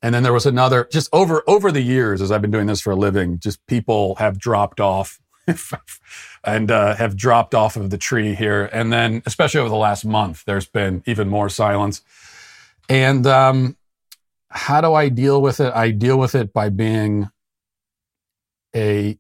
[0.02, 2.82] And then there was another, just over over the years, as I've been doing this
[2.82, 5.20] for a living, just people have dropped off
[6.44, 8.70] and uh, have dropped off of the tree here.
[8.72, 12.02] And then, especially over the last month, there's been even more silence.
[12.90, 13.76] And um,
[14.50, 15.74] how do I deal with it?
[15.74, 17.30] I deal with it by being
[18.76, 19.18] a,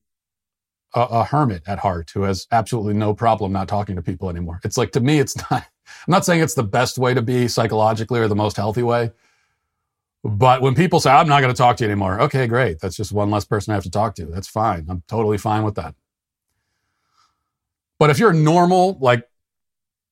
[0.93, 4.59] a a hermit at heart who has absolutely no problem not talking to people anymore.
[4.63, 5.65] It's like to me, it's not.
[6.05, 9.11] I'm not saying it's the best way to be psychologically or the most healthy way
[10.23, 12.79] but when people say, I'm not going to talk to you anymore, okay, great.
[12.79, 14.25] That's just one less person I have to talk to.
[14.25, 14.85] That's fine.
[14.89, 15.95] I'm totally fine with that.
[17.99, 19.23] But if you're a normal, like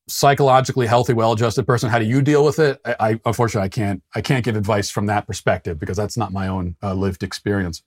[0.08, 2.80] psychologically healthy, well-adjusted person, how do you deal with it?
[2.86, 6.32] I, I unfortunately I can't I can't give advice from that perspective because that's not
[6.32, 7.84] my own uh, lived experience.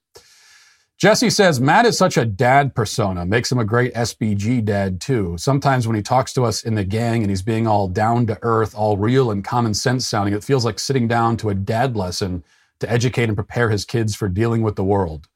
[0.98, 5.36] Jesse says Matt is such a dad persona, makes him a great SBG dad too.
[5.38, 8.38] Sometimes when he talks to us in the gang and he's being all down to
[8.42, 11.96] earth, all real and common sense sounding, it feels like sitting down to a dad
[11.96, 12.42] lesson
[12.80, 15.28] to educate and prepare his kids for dealing with the world.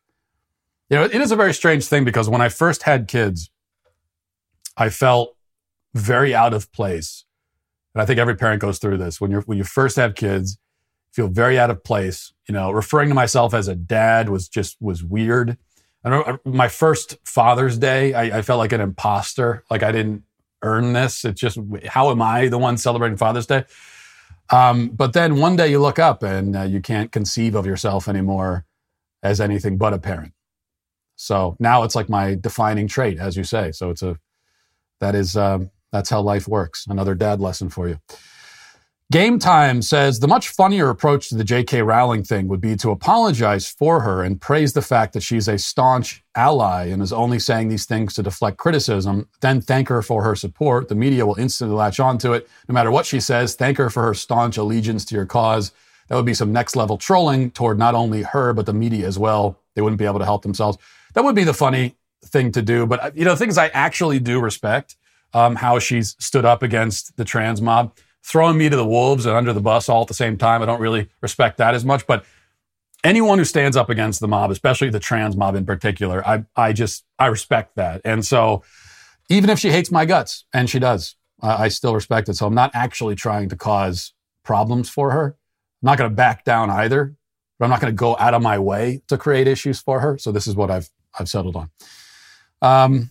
[0.90, 3.48] You know, it is a very strange thing because when I first had kids,
[4.76, 5.36] I felt
[5.94, 7.24] very out of place.
[7.94, 9.20] And I think every parent goes through this.
[9.20, 10.58] When you're when you first have kids,
[11.12, 12.32] feel very out of place.
[12.48, 15.56] You know, referring to myself as a dad was just was weird.
[16.04, 19.62] I remember my first Father's Day, I, I, felt like an imposter.
[19.70, 20.24] Like I didn't
[20.62, 21.24] earn this.
[21.24, 23.64] It's just how am I the one celebrating Father's Day?
[24.50, 28.08] Um, but then one day you look up and uh, you can't conceive of yourself
[28.08, 28.66] anymore
[29.22, 30.32] as anything but a parent.
[31.14, 33.70] So now it's like my defining trait, as you say.
[33.70, 34.18] So it's a
[35.00, 36.86] that is um, that's how life works.
[36.88, 37.98] Another dad lesson for you.
[39.12, 41.82] Game Time says the much funnier approach to the J.K.
[41.82, 45.58] Rowling thing would be to apologize for her and praise the fact that she's a
[45.58, 50.22] staunch ally and is only saying these things to deflect criticism, then thank her for
[50.24, 50.88] her support.
[50.88, 52.48] The media will instantly latch onto it.
[52.70, 55.72] No matter what she says, thank her for her staunch allegiance to your cause.
[56.08, 59.18] That would be some next level trolling toward not only her, but the media as
[59.18, 59.58] well.
[59.74, 60.78] They wouldn't be able to help themselves.
[61.12, 62.86] That would be the funny thing to do.
[62.86, 64.96] But, you know, things I actually do respect
[65.34, 67.92] um, how she's stood up against the trans mob
[68.24, 70.62] throwing me to the wolves and under the bus all at the same time.
[70.62, 72.06] I don't really respect that as much.
[72.06, 72.24] But
[73.04, 76.72] anyone who stands up against the mob, especially the trans mob in particular, I I
[76.72, 78.00] just I respect that.
[78.04, 78.62] And so
[79.28, 82.34] even if she hates my guts, and she does, I still respect it.
[82.34, 84.12] So I'm not actually trying to cause
[84.44, 85.36] problems for her.
[85.82, 87.16] I'm not going to back down either,
[87.58, 90.18] but I'm not going to go out of my way to create issues for her.
[90.18, 91.70] So this is what I've I've settled on.
[92.60, 93.10] Um,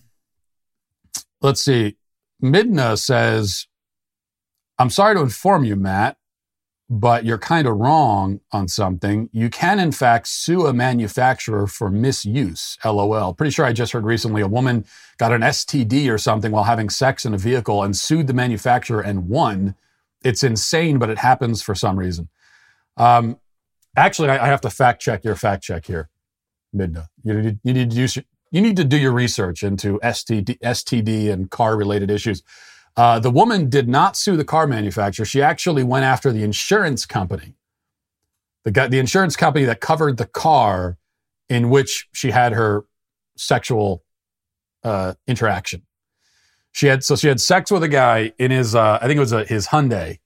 [1.40, 1.96] let's see.
[2.42, 3.66] Midna says
[4.82, 6.16] I'm sorry to inform you, Matt,
[6.90, 9.30] but you're kind of wrong on something.
[9.32, 12.76] You can, in fact, sue a manufacturer for misuse.
[12.84, 13.32] LOL.
[13.32, 14.84] Pretty sure I just heard recently a woman
[15.18, 19.00] got an STD or something while having sex in a vehicle and sued the manufacturer
[19.00, 19.76] and won.
[20.24, 22.28] It's insane, but it happens for some reason.
[22.96, 23.38] Um,
[23.96, 26.10] actually, I, I, have to fact check your fact check here,
[26.74, 27.06] Midna.
[27.22, 28.18] You need, you need to use,
[28.50, 32.42] you need to do your research into STD, STD and car related issues.
[32.96, 35.24] Uh, the woman did not sue the car manufacturer.
[35.24, 37.54] She actually went after the insurance company,
[38.64, 40.98] the, the insurance company that covered the car
[41.48, 42.84] in which she had her
[43.36, 44.02] sexual
[44.84, 45.82] uh, interaction.
[46.72, 49.20] She had so she had sex with a guy in his uh, I think it
[49.20, 50.18] was a, his Hyundai,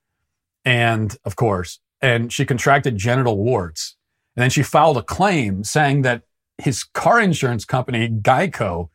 [0.64, 3.96] and of course, and she contracted genital warts.
[4.36, 6.22] And then she filed a claim saying that
[6.58, 8.90] his car insurance company, Geico,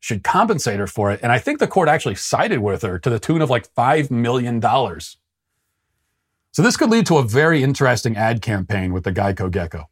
[0.00, 1.20] should compensate her for it.
[1.22, 4.10] And I think the court actually sided with her to the tune of like $5
[4.10, 4.60] million.
[4.60, 9.88] So this could lead to a very interesting ad campaign with the Geico Gecko.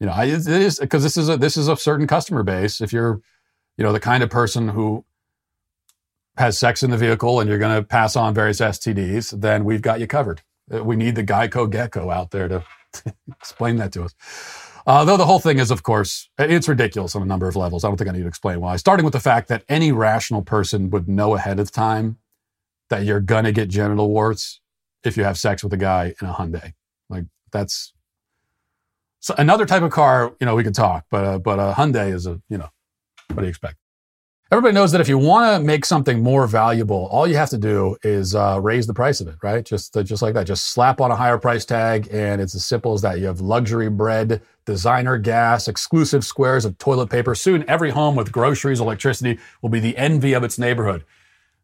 [0.00, 2.80] You know, it is because this is a this is a certain customer base.
[2.80, 3.20] If you're,
[3.76, 5.04] you know, the kind of person who
[6.36, 9.82] has sex in the vehicle and you're going to pass on various STDs, then we've
[9.82, 10.42] got you covered.
[10.72, 12.64] Uh, we need the Geico Gecko out there to
[13.28, 14.14] explain that to us.
[14.88, 17.84] Uh, though the whole thing is, of course, it's ridiculous on a number of levels.
[17.84, 18.76] I don't think I need to explain why.
[18.76, 22.16] Starting with the fact that any rational person would know ahead of time
[22.88, 24.62] that you're going to get genital warts
[25.04, 26.72] if you have sex with a guy in a Hyundai.
[27.10, 27.92] Like that's
[29.20, 30.32] so another type of car.
[30.40, 32.70] You know, we could talk, but uh, but a Hyundai is a you know,
[33.34, 33.76] what do you expect?
[34.50, 37.58] Everybody knows that if you want to make something more valuable, all you have to
[37.58, 39.62] do is uh, raise the price of it, right?
[39.62, 40.46] Just uh, just like that.
[40.46, 43.18] Just slap on a higher price tag, and it's as simple as that.
[43.18, 47.34] You have luxury bread, designer gas, exclusive squares of toilet paper.
[47.34, 51.04] Soon, every home with groceries, electricity will be the envy of its neighborhood.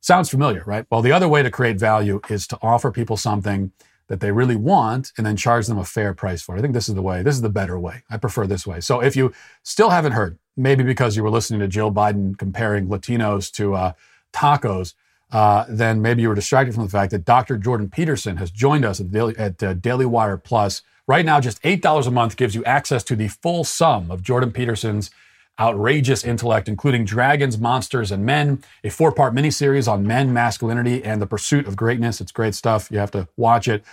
[0.02, 0.84] Sounds familiar, right?
[0.90, 3.72] Well, the other way to create value is to offer people something
[4.08, 6.58] that they really want and then charge them a fair price for it.
[6.58, 7.22] I think this is the way.
[7.22, 8.02] This is the better way.
[8.10, 8.80] I prefer this way.
[8.80, 9.32] So if you
[9.62, 13.92] still haven't heard, maybe because you were listening to Jill Biden comparing Latinos to uh,
[14.32, 14.94] tacos,
[15.32, 17.56] uh, then maybe you were distracted from the fact that Dr.
[17.56, 20.82] Jordan Peterson has joined us at, Daily, at uh, Daily Wire Plus.
[21.06, 24.52] Right now, just $8 a month gives you access to the full sum of Jordan
[24.52, 25.10] Peterson's
[25.58, 31.20] outrageous intellect, including Dragons, Monsters, and Men, a four part miniseries on men, masculinity, and
[31.20, 32.20] the pursuit of greatness.
[32.20, 32.90] It's great stuff.
[32.90, 33.84] You have to watch it.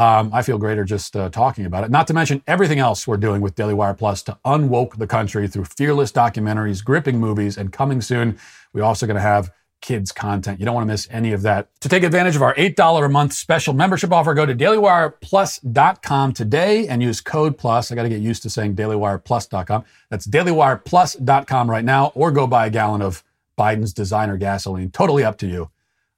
[0.00, 1.90] Um, I feel greater just uh, talking about it.
[1.90, 5.46] Not to mention everything else we're doing with Daily Wire Plus to unwoke the country
[5.46, 8.38] through fearless documentaries, gripping movies, and coming soon.
[8.72, 10.58] We're also going to have kids content.
[10.58, 11.68] You don't want to miss any of that.
[11.82, 16.88] To take advantage of our $8 a month special membership offer, go to dailywireplus.com today
[16.88, 17.92] and use code plus.
[17.92, 19.84] I got to get used to saying dailywireplus.com.
[20.08, 23.22] That's dailywireplus.com right now, or go buy a gallon of
[23.58, 24.92] Biden's designer gasoline.
[24.92, 25.70] Totally up to you.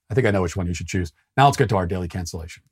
[0.09, 1.13] I think I know which one you should choose.
[1.37, 2.63] Now let's get to our daily cancellation.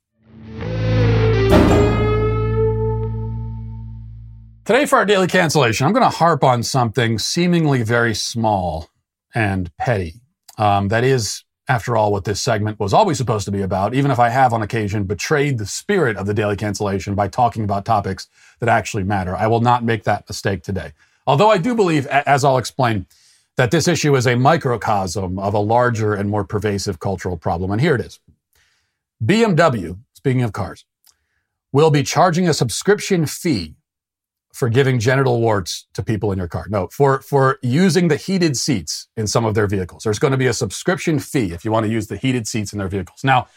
[4.63, 8.89] Today, for our daily cancellation, I'm going to harp on something seemingly very small
[9.35, 10.21] and petty.
[10.57, 14.11] Um, that is, after all, what this segment was always supposed to be about, even
[14.11, 17.85] if I have on occasion betrayed the spirit of the daily cancellation by talking about
[17.85, 18.27] topics
[18.59, 19.35] that actually matter.
[19.35, 20.93] I will not make that mistake today.
[21.25, 23.07] Although I do believe, as I'll explain,
[23.57, 27.71] that this issue is a microcosm of a larger and more pervasive cultural problem.
[27.71, 28.19] And here it is
[29.23, 30.85] BMW, speaking of cars,
[31.71, 33.75] will be charging a subscription fee
[34.53, 36.65] for giving genital warts to people in your car.
[36.69, 40.03] No, for, for using the heated seats in some of their vehicles.
[40.03, 42.73] There's going to be a subscription fee if you want to use the heated seats
[42.73, 43.23] in their vehicles.
[43.23, 43.47] Now,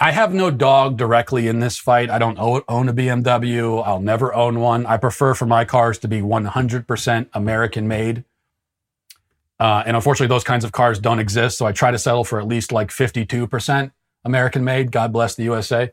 [0.00, 2.10] I have no dog directly in this fight.
[2.10, 3.86] I don't own a BMW.
[3.86, 4.84] I'll never own one.
[4.86, 8.24] I prefer for my cars to be 100% American made.
[9.60, 11.56] Uh, and unfortunately, those kinds of cars don't exist.
[11.56, 13.92] So I try to settle for at least like 52%
[14.24, 14.90] American made.
[14.90, 15.92] God bless the USA.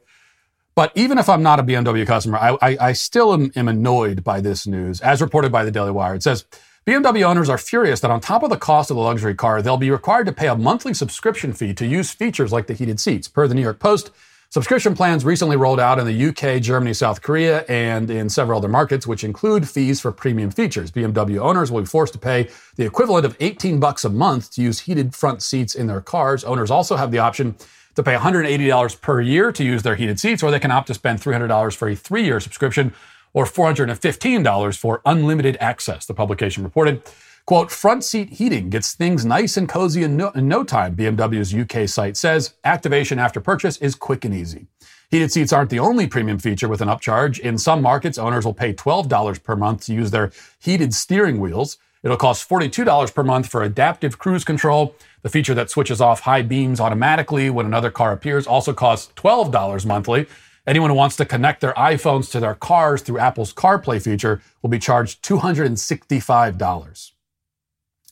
[0.80, 4.23] But even if I'm not a BMW customer, I, I, I still am, am annoyed
[4.23, 5.01] by this news.
[5.01, 6.45] As reported by the Daily Wire, it says
[6.88, 9.75] BMW owners are furious that on top of the cost of the luxury car, they'll
[9.75, 13.27] be required to pay a monthly subscription fee to use features like the heated seats.
[13.27, 14.11] Per the New York Post,
[14.51, 18.69] subscription plans recently rolled out in the UK, Germany, South Korea, and in several other
[18.69, 20.91] markets, which include fees for premium features.
[20.91, 24.61] BMW owners will be forced to pay the equivalent of 18 bucks a month to
[24.61, 26.45] use heated front seats in their cars.
[26.45, 27.57] Owners also have the option
[28.00, 30.93] to pay $180 per year to use their heated seats, or they can opt to
[30.93, 32.93] spend $300 for a three year subscription
[33.34, 37.04] or $415 for unlimited access, the publication reported.
[37.45, 41.54] Quote, front seat heating gets things nice and cozy in no, in no time, BMW's
[41.54, 42.54] UK site says.
[42.64, 44.68] Activation after purchase is quick and easy.
[45.10, 47.39] Heated seats aren't the only premium feature with an upcharge.
[47.39, 51.78] In some markets, owners will pay $12 per month to use their heated steering wheels.
[52.04, 56.41] It'll cost $42 per month for adaptive cruise control the feature that switches off high
[56.41, 60.28] beams automatically when another car appears also costs $12 monthly.
[60.65, 64.70] Anyone who wants to connect their iPhones to their cars through Apple's CarPlay feature will
[64.70, 67.11] be charged $265.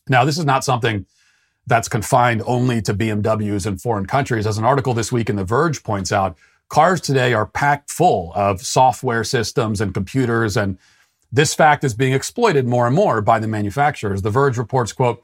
[0.09, 1.05] Now, this is not something
[1.67, 4.47] that's confined only to BMWs in foreign countries.
[4.47, 6.37] As an article this week in The Verge points out,
[6.69, 10.77] cars today are packed full of software systems and computers, and
[11.31, 14.21] this fact is being exploited more and more by the manufacturers.
[14.21, 15.23] The Verge reports, quote,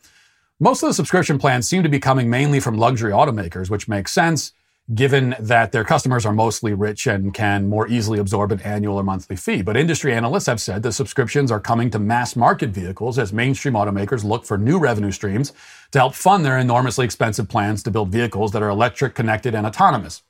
[0.64, 4.14] most of the subscription plans seem to be coming mainly from luxury automakers, which makes
[4.14, 4.54] sense
[4.96, 9.04] given that their customers are mostly rich and can more easily absorb an annual or
[9.04, 9.62] monthly fee.
[9.62, 13.74] But industry analysts have said that subscriptions are coming to mass market vehicles as mainstream
[13.74, 15.52] automakers look for new revenue streams
[15.92, 19.66] to help fund their enormously expensive plans to build vehicles that are electric, connected, and
[19.68, 20.24] autonomous.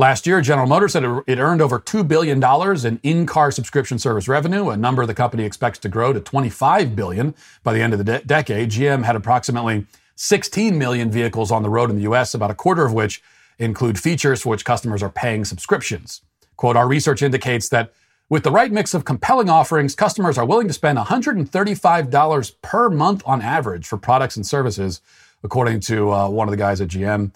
[0.00, 2.42] Last year, General Motors said it earned over $2 billion
[2.86, 7.34] in in-car subscription service revenue, a number the company expects to grow to 25 billion
[7.62, 8.70] by the end of the de- decade.
[8.70, 9.84] GM had approximately
[10.16, 13.22] 16 million vehicles on the road in the US, about a quarter of which
[13.58, 16.22] include features for which customers are paying subscriptions.
[16.56, 17.92] Quote, our research indicates that
[18.30, 23.22] with the right mix of compelling offerings, customers are willing to spend $135 per month
[23.26, 25.02] on average for products and services,
[25.44, 27.34] according to uh, one of the guys at GM.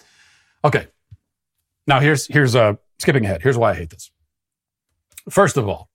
[0.63, 0.87] Okay,
[1.87, 3.41] now here's here's uh, skipping ahead.
[3.41, 4.11] Here's why I hate this.
[5.29, 5.89] First of all,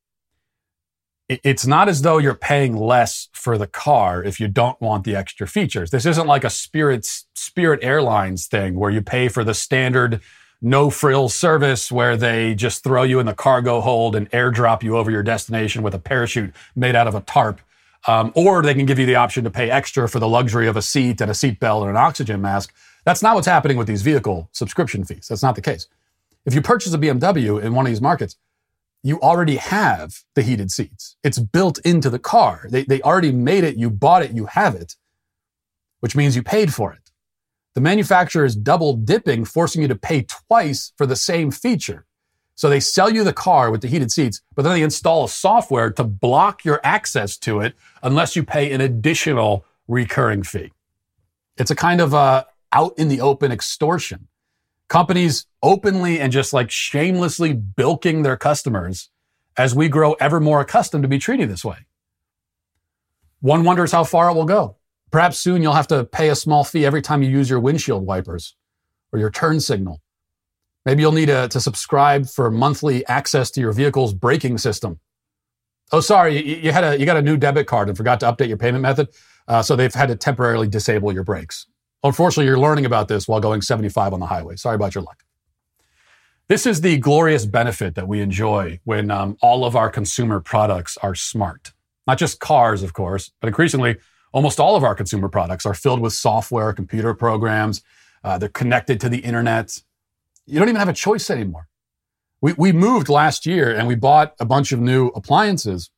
[1.28, 5.14] it's not as though you're paying less for the car if you don't want the
[5.14, 5.91] extra features.
[5.91, 10.20] This isn't like a Spirit Spirit Airlines thing where you pay for the standard
[10.62, 14.97] no frills service where they just throw you in the cargo hold and airdrop you
[14.97, 17.61] over your destination with a parachute made out of a tarp.
[18.07, 20.76] Um, or they can give you the option to pay extra for the luxury of
[20.76, 22.72] a seat and a seatbelt and an oxygen mask.
[23.05, 25.27] That's not what's happening with these vehicle subscription fees.
[25.29, 25.87] That's not the case.
[26.45, 28.37] If you purchase a BMW in one of these markets,
[29.03, 31.17] you already have the heated seats.
[31.23, 32.67] It's built into the car.
[32.69, 33.77] They, they already made it.
[33.77, 34.33] You bought it.
[34.33, 34.97] You have it,
[36.01, 37.11] which means you paid for it.
[37.75, 42.05] The manufacturer is double dipping, forcing you to pay twice for the same feature.
[42.57, 45.29] So they sell you the car with the heated seats, but then they install a
[45.29, 50.73] software to block your access to it unless you pay an additional recurring fee.
[51.57, 54.29] It's a kind of uh, out in the open extortion.
[54.89, 59.11] Companies openly and just like shamelessly bilking their customers
[59.57, 61.87] as we grow ever more accustomed to be treated this way.
[63.41, 64.77] One wonders how far it will go.
[65.11, 68.07] Perhaps soon you'll have to pay a small fee every time you use your windshield
[68.07, 68.57] wipers
[69.12, 70.01] or your turn signal.
[70.85, 74.99] Maybe you'll need a, to subscribe for monthly access to your vehicle's braking system.
[75.93, 78.33] Oh, sorry, you, you had a you got a new debit card and forgot to
[78.33, 79.09] update your payment method,
[79.49, 81.66] uh, so they've had to temporarily disable your brakes.
[82.03, 84.57] Unfortunately, you're learning about this while going 75 on the highway.
[84.57, 85.23] Sorry about your luck.
[86.49, 90.97] This is the glorious benefit that we enjoy when um, all of our consumer products
[90.99, 91.73] are smart.
[92.07, 93.99] Not just cars, of course, but increasingly
[94.33, 97.83] Almost all of our consumer products are filled with software, computer programs.
[98.23, 99.83] Uh, they're connected to the internet.
[100.47, 101.69] You don't even have a choice anymore.
[102.41, 105.91] We, we moved last year and we bought a bunch of new appliances.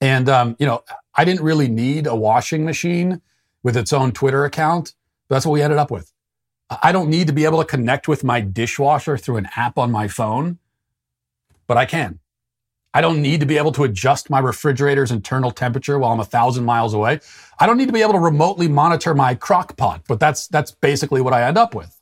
[0.00, 0.84] And, um, you know,
[1.14, 3.22] I didn't really need a washing machine
[3.64, 4.94] with its own Twitter account.
[5.28, 6.12] That's what we ended up with.
[6.70, 9.90] I don't need to be able to connect with my dishwasher through an app on
[9.90, 10.58] my phone,
[11.66, 12.20] but I can.
[12.96, 16.24] I don't need to be able to adjust my refrigerator's internal temperature while I'm a
[16.24, 17.18] thousand miles away.
[17.58, 20.70] I don't need to be able to remotely monitor my crock pot, but that's, that's
[20.70, 22.00] basically what I end up with.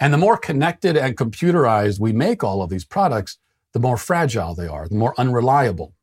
[0.00, 3.36] And the more connected and computerized we make all of these products,
[3.72, 5.94] the more fragile they are, the more unreliable,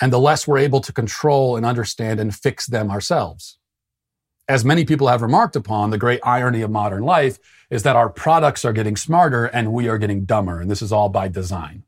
[0.00, 3.58] and the less we're able to control and understand and fix them ourselves.
[4.48, 7.38] As many people have remarked upon, the great irony of modern life
[7.70, 10.60] is that our products are getting smarter and we are getting dumber.
[10.60, 11.84] And this is all by design.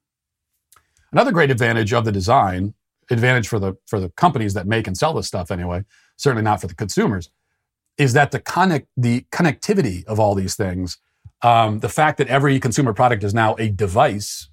[1.12, 2.74] Another great advantage of the design,
[3.11, 5.84] advantage for the for the companies that make and sell this stuff anyway,
[6.16, 7.30] certainly not for the consumers,
[7.98, 10.98] is that the connect the connectivity of all these things,
[11.42, 14.48] um, the fact that every consumer product is now a device,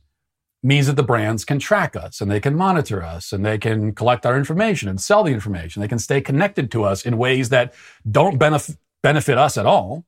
[0.63, 3.93] means that the brands can track us and they can monitor us and they can
[3.93, 5.81] collect our information and sell the information.
[5.81, 7.73] They can stay connected to us in ways that
[8.09, 10.05] don't benef- benefit us at all.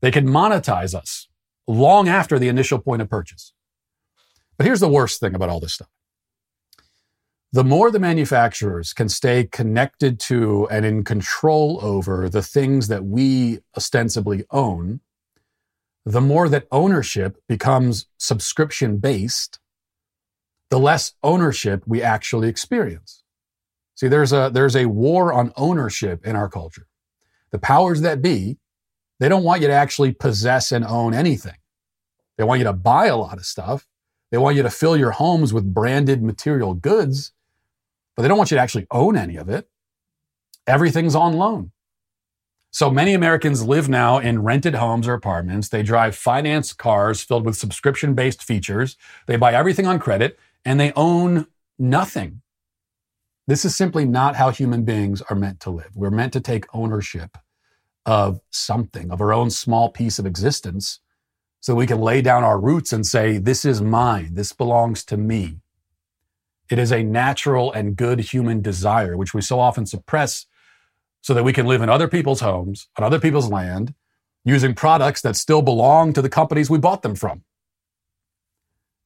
[0.00, 1.28] They can monetize us
[1.68, 3.52] long after the initial point of purchase.
[4.56, 5.88] But here's the worst thing about all this stuff.
[7.52, 13.04] The more the manufacturers can stay connected to and in control over the things that
[13.04, 15.00] we ostensibly own,
[16.04, 19.58] the more that ownership becomes subscription based,
[20.70, 23.22] the less ownership we actually experience.
[23.94, 26.86] See, there's a, there's a war on ownership in our culture.
[27.50, 28.58] The powers that be,
[29.18, 31.56] they don't want you to actually possess and own anything.
[32.38, 33.86] They want you to buy a lot of stuff
[34.30, 37.32] they want you to fill your homes with branded material goods,
[38.14, 39.68] but they don't want you to actually own any of it.
[40.66, 41.72] Everything's on loan.
[42.72, 45.68] So many Americans live now in rented homes or apartments.
[45.68, 48.96] They drive finance cars filled with subscription based features.
[49.26, 51.46] They buy everything on credit and they own
[51.78, 52.42] nothing.
[53.48, 55.90] This is simply not how human beings are meant to live.
[55.96, 57.36] We're meant to take ownership
[58.06, 61.00] of something, of our own small piece of existence,
[61.58, 64.34] so we can lay down our roots and say, This is mine.
[64.34, 65.58] This belongs to me.
[66.70, 70.46] It is a natural and good human desire, which we so often suppress
[71.20, 73.94] so that we can live in other people's homes, on other people's land,
[74.44, 77.44] using products that still belong to the companies we bought them from.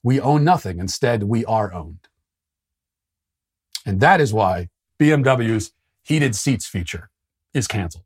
[0.03, 0.79] We own nothing.
[0.79, 2.09] Instead, we are owned.
[3.87, 4.69] And that is why
[5.01, 7.11] BMW's heated seats feature
[7.53, 8.05] is canceled.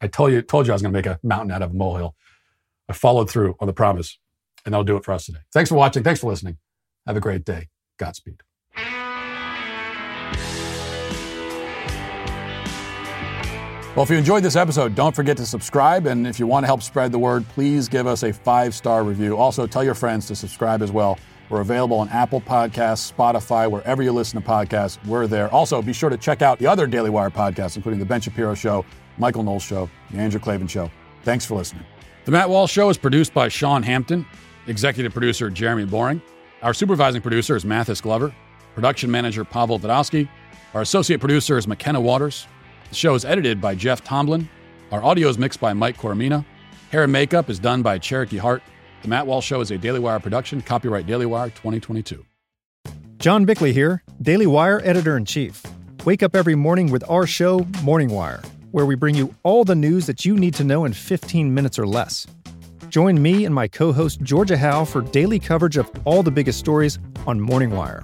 [0.00, 1.74] I told you, told you I was going to make a mountain out of a
[1.74, 2.14] molehill.
[2.88, 4.18] I followed through on the promise,
[4.64, 5.40] and that'll do it for us today.
[5.52, 6.02] Thanks for watching.
[6.02, 6.58] Thanks for listening.
[7.06, 7.68] Have a great day.
[7.98, 8.42] Godspeed.
[13.98, 16.06] Well, if you enjoyed this episode, don't forget to subscribe.
[16.06, 19.02] And if you want to help spread the word, please give us a five star
[19.02, 19.36] review.
[19.36, 21.18] Also, tell your friends to subscribe as well.
[21.48, 25.04] We're available on Apple Podcasts, Spotify, wherever you listen to podcasts.
[25.04, 25.52] We're there.
[25.52, 28.54] Also, be sure to check out the other Daily Wire podcasts, including The Ben Shapiro
[28.54, 28.84] Show,
[29.18, 30.88] Michael Knowles Show, The Andrew Klavan Show.
[31.24, 31.82] Thanks for listening.
[32.24, 34.24] The Matt Walsh Show is produced by Sean Hampton,
[34.68, 36.22] executive producer Jeremy Boring.
[36.62, 38.32] Our supervising producer is Mathis Glover,
[38.76, 40.28] production manager Pavel Vodowski.
[40.72, 42.46] Our associate producer is McKenna Waters.
[42.88, 44.48] The show is edited by Jeff Tomlin.
[44.92, 46.44] Our audio is mixed by Mike Coromina.
[46.90, 48.62] Hair and makeup is done by Cherokee Hart.
[49.02, 52.24] The Matt Walsh Show is a Daily Wire production, copyright Daily Wire 2022.
[53.18, 55.62] John Bickley here, Daily Wire editor in chief.
[56.06, 59.74] Wake up every morning with our show, Morning Wire, where we bring you all the
[59.74, 62.26] news that you need to know in 15 minutes or less.
[62.88, 66.58] Join me and my co host, Georgia Howe, for daily coverage of all the biggest
[66.58, 68.00] stories on Morning Wire.